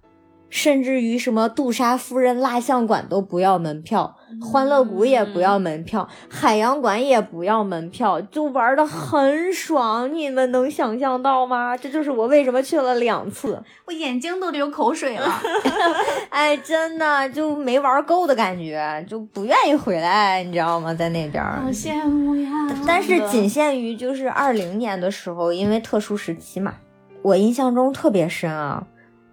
[0.49, 4.17] 甚至于什么杜莎夫人蜡像馆都不要门票。
[4.39, 10.13] 欢乐谷也不要门票，海洋馆也不要门票，就玩的很爽。
[10.13, 11.75] 你们能想象到吗？
[11.75, 15.27] 这就是我为什么去了两次， 我眼睛都流口水了。
[16.29, 20.93] 哎，真的就没玩够的感觉，就不愿意回来，你知道吗？
[20.93, 22.49] 在那边，好羡慕呀。
[22.85, 26.75] 但是仅限于就是二零年的时候，因为特殊时期嘛，
[27.21, 28.85] 我印象中特别深啊。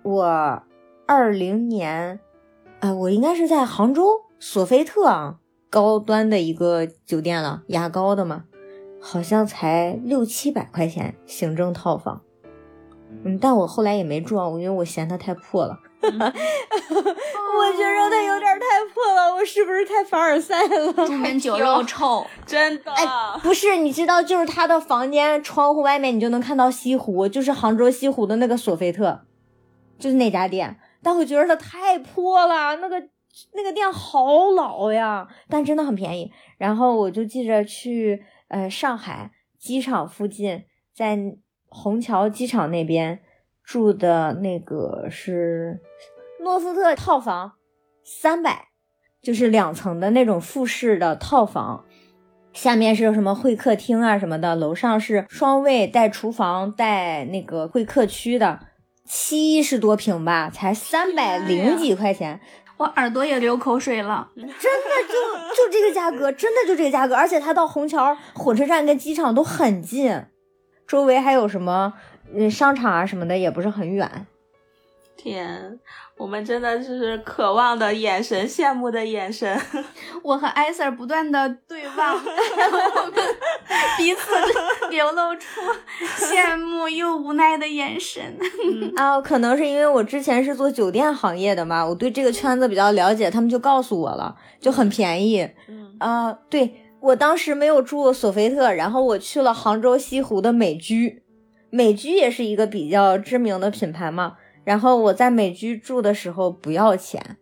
[0.03, 0.63] 我
[1.07, 2.19] 二零年，
[2.81, 4.05] 呃，我应该是在杭州
[4.41, 5.37] 索菲特啊，
[5.69, 8.45] 高端的一个酒店了，牙膏的嘛，
[9.01, 12.23] 好像才六七百块钱行政套房。
[13.25, 15.79] 嗯，但我后来也没住啊，因为我嫌它太破了。
[16.01, 16.11] 我
[17.73, 20.93] 觉着它有点太破了，我是不是太凡尔赛了？
[21.07, 22.93] 出门酒肉臭，真的。
[22.93, 23.05] 哎，
[23.43, 29.23] 不是，你知道，就是他的房间窗户外面你就能看到西湖，就是杭州西湖的那个索菲特，
[29.99, 30.79] 就是那家店。
[31.03, 33.03] 但我觉得它太破了，那个
[33.53, 36.33] 那个店好老呀，但真的很便宜。
[36.57, 40.65] 然后我就记着去呃上海机场附近，
[40.95, 41.19] 在
[41.69, 43.21] 虹桥机场那边。
[43.63, 45.83] 住的那个是
[46.41, 47.53] 诺斯特套房，
[48.03, 48.69] 三百，
[49.21, 51.85] 就是两层的那种复式的套房，
[52.55, 58.59] 下面是什么会客厅啊什么的，楼上是双卫带厨房带那个会客区的，
[59.05, 62.41] 七十多平吧，才三百零几块钱，
[62.79, 65.15] 我耳朵也流口水了，真的就
[65.55, 70.25] 就这个价格，真的就这个价格，而且它到虹桥火车站跟机场都很近，
[70.87, 71.95] 周围还有什么？
[72.33, 74.27] 嗯，商场啊什么的也不是很远。
[75.17, 75.81] 天，
[76.19, 79.59] 我们真的是渴望的眼神，羡慕的眼神。
[80.23, 82.19] 我和艾 Sir 不断的对望，
[83.97, 84.21] 彼此
[84.91, 85.61] 流露出
[86.17, 88.37] 羡慕又无奈的眼神。
[88.97, 95.49] 啊，可能是因为我之前是做酒店行业的嘛，我对这个圈子比较了解，他们就告诉我了，就很便宜。
[95.69, 101.23] 嗯啊，对我当时没有住索菲特，然后我去了杭州西湖的美居。
[101.71, 104.37] 美居也是一个比较知名的品牌嘛，
[104.69, 107.39] 然后我在美居住的时候不要钱，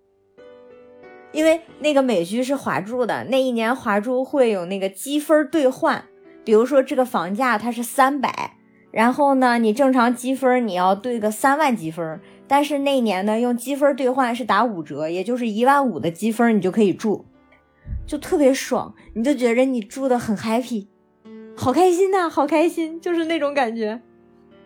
[1.33, 6.05] 因为那个美居是华住的，那一年华住会有那个积分兑换，
[6.45, 8.57] 比如说这个房价它是三百，
[8.93, 17.27] 然后呢你正常积分你要兑个三万积分，但是那一年呢用积分兑换是打五折，也就是一万五的积分你就可以住，
[18.07, 20.87] 就特别爽，你就觉着你住的很 happy，
[21.57, 24.01] 好开心呐，好开心，就是那种感觉。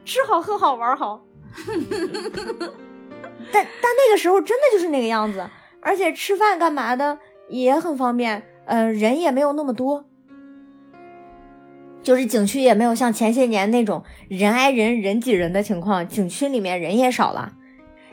[0.04, 1.22] 吃好喝好玩好，
[3.52, 5.44] 但但那个时候真的就是那个样子，
[5.80, 10.04] 而且吃饭干嘛的也很方便，呃，人也没有那么多，
[12.02, 17.52] 就是景区也没有像前些年那种人挨人人挤人的情况，景区里面人也少了。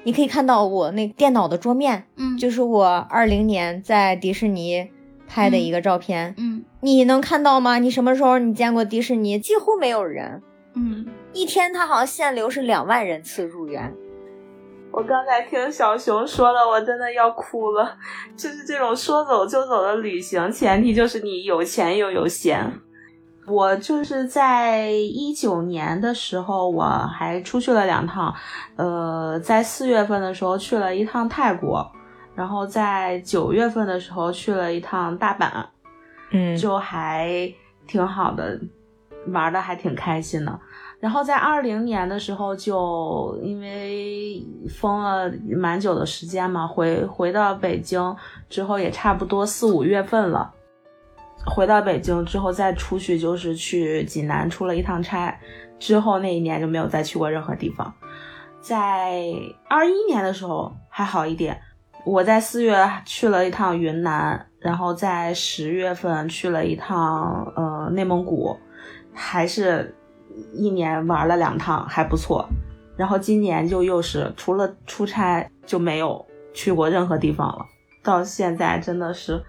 [0.03, 4.89] 你可以看到我那电脑的桌面，嗯，就是我二零年在迪士尼
[5.27, 7.77] 拍的一个照片，嗯，你能看到吗？
[7.77, 9.37] 你什么时候你见过迪士尼？
[9.37, 10.41] 几乎没有人。
[10.75, 11.05] 嗯，
[11.37, 13.93] 一天他好像限流是两万人次入园。
[14.91, 17.95] 我刚才听小熊说的，我真的要哭了。
[18.35, 22.67] 就是这种说走就走的旅行，前提就是你有钱又有闲。
[23.45, 28.33] 我就是在一九年的时候，我还出去了两趟。
[28.75, 31.87] 呃，在四月份的时候去了一趟泰国，
[32.33, 35.63] 然后在九月份的时候去了一趟大阪。
[36.31, 37.53] 嗯，就还
[37.85, 38.59] 挺好的。
[39.33, 40.59] 玩的还挺开心的，
[40.99, 48.15] 然后在二零年的时候，就因为封了蛮久的时间嘛，回回到北京
[48.49, 50.51] 之后也差不多四五月份了。
[51.45, 55.39] 回到北京之后再出去就是去济南出了一趟差，
[55.77, 57.93] 之后那一年就没有再去过任何地方。
[58.59, 59.23] 在
[59.69, 61.61] 二一年的时候还好一点，
[62.05, 62.75] 我在四月
[63.05, 68.57] 去了一趟云南，然后在十月份去了一趟呃内蒙古。
[69.19, 69.95] 还是
[70.53, 72.47] 一年玩了两趟，还不错。
[72.95, 77.65] 然后今年就又是除了出差就没有去过任何地方了。
[78.03, 79.43] 到现在真的是，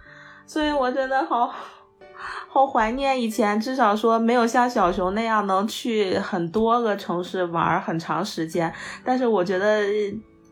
[0.46, 1.52] 所以我真的好
[2.48, 8.72] 好怀念以前，至少说没有像小熊那样能去很多个城市玩很长时间。
[9.04, 9.82] 但是我觉得。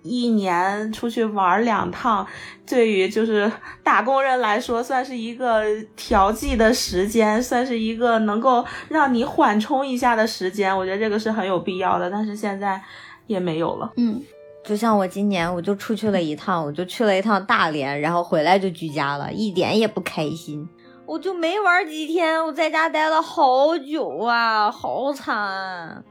[0.09, 2.27] 一年出去玩两趟，
[2.67, 3.51] 对于就是
[3.83, 5.63] 打工人来说，算是一个
[5.97, 10.77] 调剂的时间，算是一个能够让你缓冲一下的时间。
[10.77, 12.81] 我觉得这个是很有必要的，但是现在
[13.27, 13.93] 也没有了。
[13.97, 14.23] 嗯，
[14.65, 20.69] 就像我今年我就出去了一趟，我就去了一趟大连，然后回来就居家了，一点也不开心。
[21.07, 26.05] 我就没玩几天，我在家待了好久啊，好惨，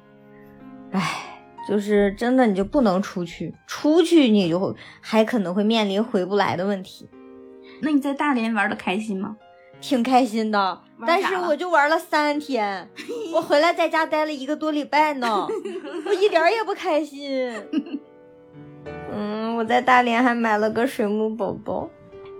[0.91, 1.35] 唉。
[1.68, 7.09] 就是真的，你就不能出去，出去你就还可能会面临回不来的问题。
[7.82, 9.36] 那你在大连玩的开心吗？
[9.82, 12.89] 挺开心的，但是我就玩了三天，
[13.36, 15.47] 我回来在家待了一个多礼拜呢，
[16.07, 17.53] 我一点也不开心。
[19.11, 21.89] 嗯，我在大连还买了个水母宝宝，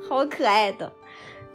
[0.08, 0.92] 好可爱的。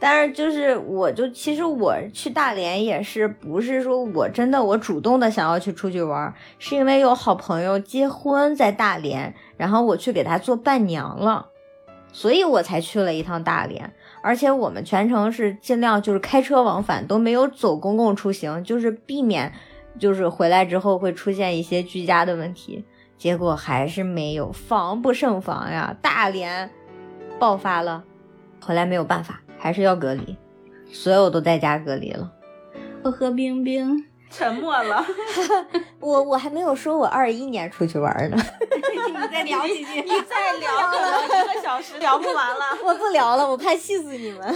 [0.03, 11.49] 但是就是，我就其实我去大连也是不是说我真的我主动的想要去出去玩，是因为有好朋友结婚在大连，然后我去给他做伴娘了，
[12.11, 13.93] 所以我才去了一趟大连。
[14.23, 19.53] 而且我们全程是尽量就是开车往返，都没有走公共出行，就是避免
[19.99, 22.83] 就是回来之后会出现一些居家的问题。
[23.19, 25.95] 结果还是没有，防不胜防呀！
[26.01, 26.71] 大连
[27.37, 28.03] 爆发了，
[28.65, 29.39] 回来没有办法。
[29.61, 30.35] 还是要隔离，
[30.91, 32.31] 所有都在家隔离了。
[33.03, 35.05] 我和冰冰沉默了。
[36.01, 38.37] 我我还没有说我二一年出去玩呢。
[39.07, 42.77] 你再聊几句，你再 聊可能一个小时聊不完了。
[42.83, 44.55] 我不聊了，我怕气死你们。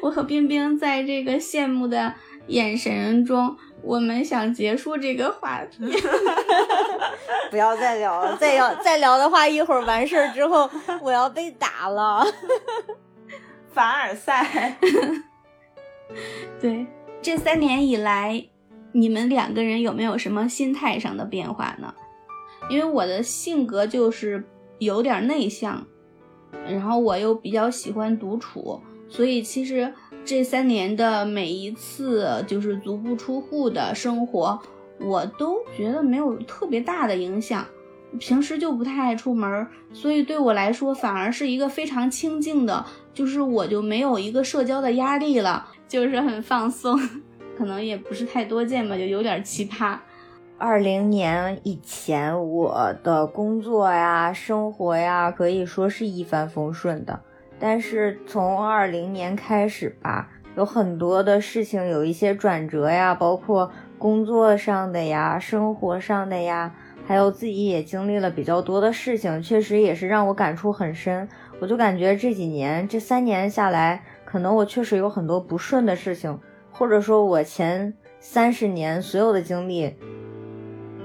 [0.00, 2.14] 我和冰冰在这个羡慕的
[2.46, 3.58] 眼神中。
[3.86, 5.78] 我们想结束这个话题，
[7.50, 8.36] 不要再聊了。
[8.36, 10.68] 再要再聊的话，一会儿完事儿之后，
[11.00, 12.26] 我要被打了。
[13.72, 14.76] 凡尔赛。
[16.60, 16.84] 对，
[17.22, 18.44] 这三年以来，
[18.90, 21.94] 你们两个人有没有什么心态上的变化呢？
[22.68, 24.44] 因为我的性格就是
[24.78, 25.86] 有点内向，
[26.66, 29.92] 然后我又比较喜欢独处，所以其实。
[30.24, 34.60] 这三年的每一次就是足不出户的生活，
[34.98, 37.64] 我都觉得没有特别大的影响。
[38.18, 42.84] 平时就不太爱出门，所以对我来说反而是一个非常清静的，
[43.14, 46.98] 就是我就没有一个社交的压力了，就是很放松。
[47.56, 49.96] 可能也不是太多见吧，就有点奇葩。
[50.58, 57.20] 二零年以前，我的工作呀、生活呀，可以说是一帆风顺的。
[57.58, 66.74] 但是从二零年开始吧，有很多的事情有一些转折呀，包括工作上的呀、生活上的呀，
[67.06, 71.28] 还有自己也经历了比较多的事情，确实也是让我感触很深。
[71.58, 76.38] 我就感觉这几年、这三年下来，可能我确实有很多不顺的事情，
[76.70, 79.96] 或者说我前三十年所有的经历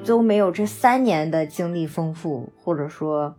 [0.06, 3.36] 都没有这三年的经历丰富，或者说。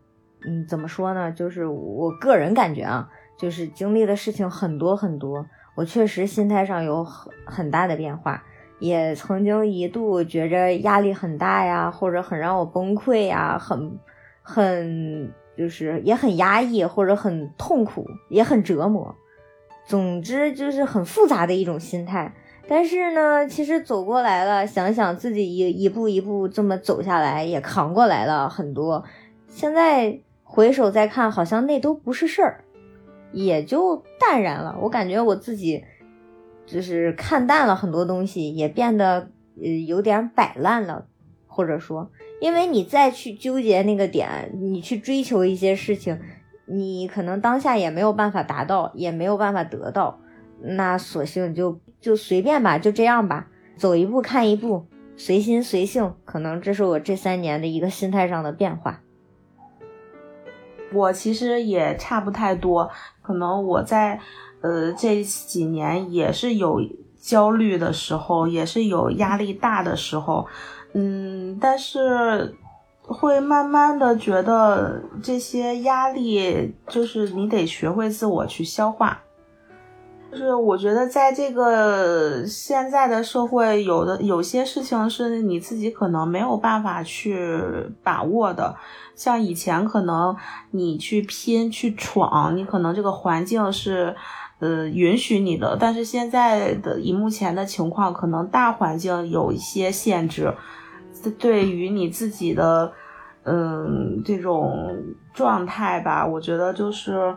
[0.46, 1.30] 嗯，怎么说呢？
[1.32, 8.42] 就是我个人感觉啊，就是经历的事情很多很多，我确实心态上有很很大的变化，
[8.78, 13.98] 也曾经一度觉着压力很大呀，或者很让我崩溃呀，很
[14.42, 19.14] 很就是也很压抑，或者很痛苦，也很折磨，
[19.86, 22.34] 总之就是很复杂的一种心态。
[22.68, 29.04] 但是呢，其实走过来了，想想自己一一步一步这么走下来，也扛过来了很多，
[29.48, 30.20] 现在。
[30.54, 32.64] 回首再看，好像那都不是事儿，
[33.32, 34.76] 也就淡然了。
[34.82, 35.82] 我感觉我自己
[36.66, 41.06] 就是看淡了很多东西，也变得呃有点摆烂了，
[41.46, 46.20] 或者说，因为你再去纠结那个点，你去追求一些事情，
[46.66, 50.20] 你可能当下也没有办法达到，也没有办法得到，
[50.60, 53.48] 那索性就就随便吧，就这样吧，
[53.78, 54.84] 走一步看一步，
[55.16, 56.12] 随心随性。
[56.26, 59.00] 可能这是我这三年的一个心态上的变化。
[60.92, 62.90] 我其实也差不太多，
[63.22, 64.20] 可能我在，
[64.60, 66.80] 呃这几年也是有
[67.20, 70.46] 焦虑的时候，也是有压力大的时候，
[70.94, 72.54] 嗯，但是
[73.02, 79.20] 会慢慢的觉得这些压力就是你得学会自我去消化。
[80.30, 87.62] 就是我觉得，在这个现在的社会，有的有些事情是你自己可能没有办法去
[88.02, 88.74] 把握的。
[89.14, 90.36] 像以前可能
[90.70, 94.14] 你去拼去闯，你可能这个环境是
[94.58, 100.54] 呃允许你的，但是现在的以目前的情况，可能大环境有一些限制，
[101.38, 102.92] 对于你自己的
[103.44, 104.96] 嗯这种
[105.32, 107.36] 状态吧，我觉得就是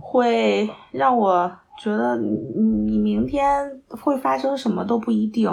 [0.00, 1.50] 会让我。
[1.80, 2.28] 觉得你
[2.90, 5.48] 你明天会发生什么都不一定，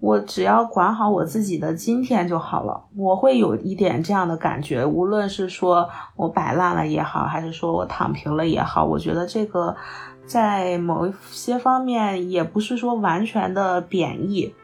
[0.00, 2.84] 我只要管好我自己的今天就好了。
[2.96, 9.76] 我会有一点这样的感觉，无论是说我摆烂了也好，还是说我躺平了也好，我觉得这个
[10.24, 14.54] 在某些方面也不是说完全的贬义，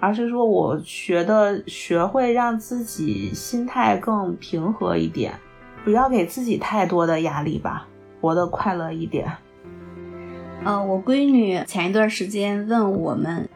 [0.00, 5.38] 而是说我觉得学会让自己心态更平和一点，
[5.84, 7.86] 不要给自己太多的压力吧，
[8.20, 9.30] 活得快乐一点。
[10.64, 13.48] 呃，我闺女前一段时间问我们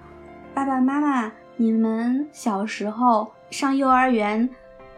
[0.55, 4.49] 爸爸妈妈：“你们小时候上幼儿园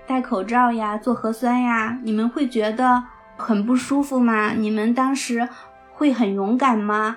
[0.07, 3.03] 戴口罩呀、做核酸呀，你们会觉得
[3.39, 4.51] 很不舒服吗？
[4.51, 5.49] 你们当时
[5.95, 7.17] 会很勇敢吗？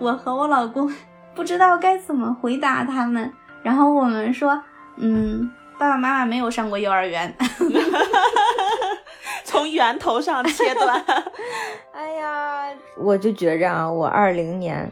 [0.00, 0.92] 我和我老公
[1.34, 3.32] 不知道该怎么回答他们，
[3.62, 4.60] 然后我们说，
[4.96, 5.48] 嗯，
[5.78, 7.32] 爸爸妈妈没有上过幼儿园。
[9.44, 11.00] 从源头上切断。
[11.94, 12.64] 哎呀，
[12.98, 14.90] 我就觉着啊，我二零年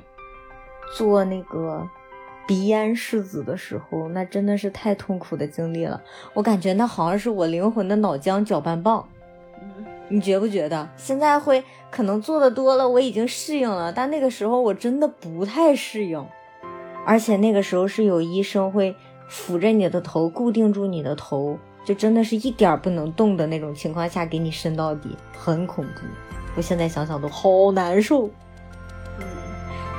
[0.96, 1.84] 做那个
[2.50, 6.02] 鼻咽拭子的时候，那真的是太痛苦的经历了。
[6.34, 9.06] 我感觉那好像是我灵魂的脑浆搅拌棒。
[10.08, 10.88] 你觉不觉得？
[10.96, 16.26] 现在会可能做的多了，我已经适应了，但那个时候我真的不太适应。
[17.06, 18.96] 而且那个时候是有医生会
[19.28, 21.56] 扶着你的头，固定住你的头。
[21.84, 26.00] 就真的是一点不能动的那种情况下给你伸到底，很恐怖。
[26.56, 28.28] 我现在想想都好难受。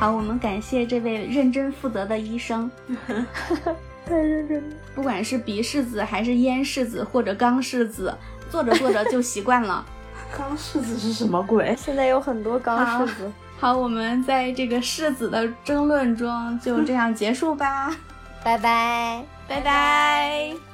[0.02, 2.70] 嗯，好，我们感谢这位认真负责的医生。
[4.04, 8.14] 太认真了， 不管是鼻拭子还是咽拭子或者肛拭子，
[8.50, 9.86] 做着做着就习惯了。
[10.36, 11.76] 肛拭子是什么鬼？
[11.78, 13.32] 现在有很多肛拭子。
[13.60, 17.96] 好，我们在这个拭子的争论中就这样结束吧。
[18.44, 20.71] 拜拜，拜拜。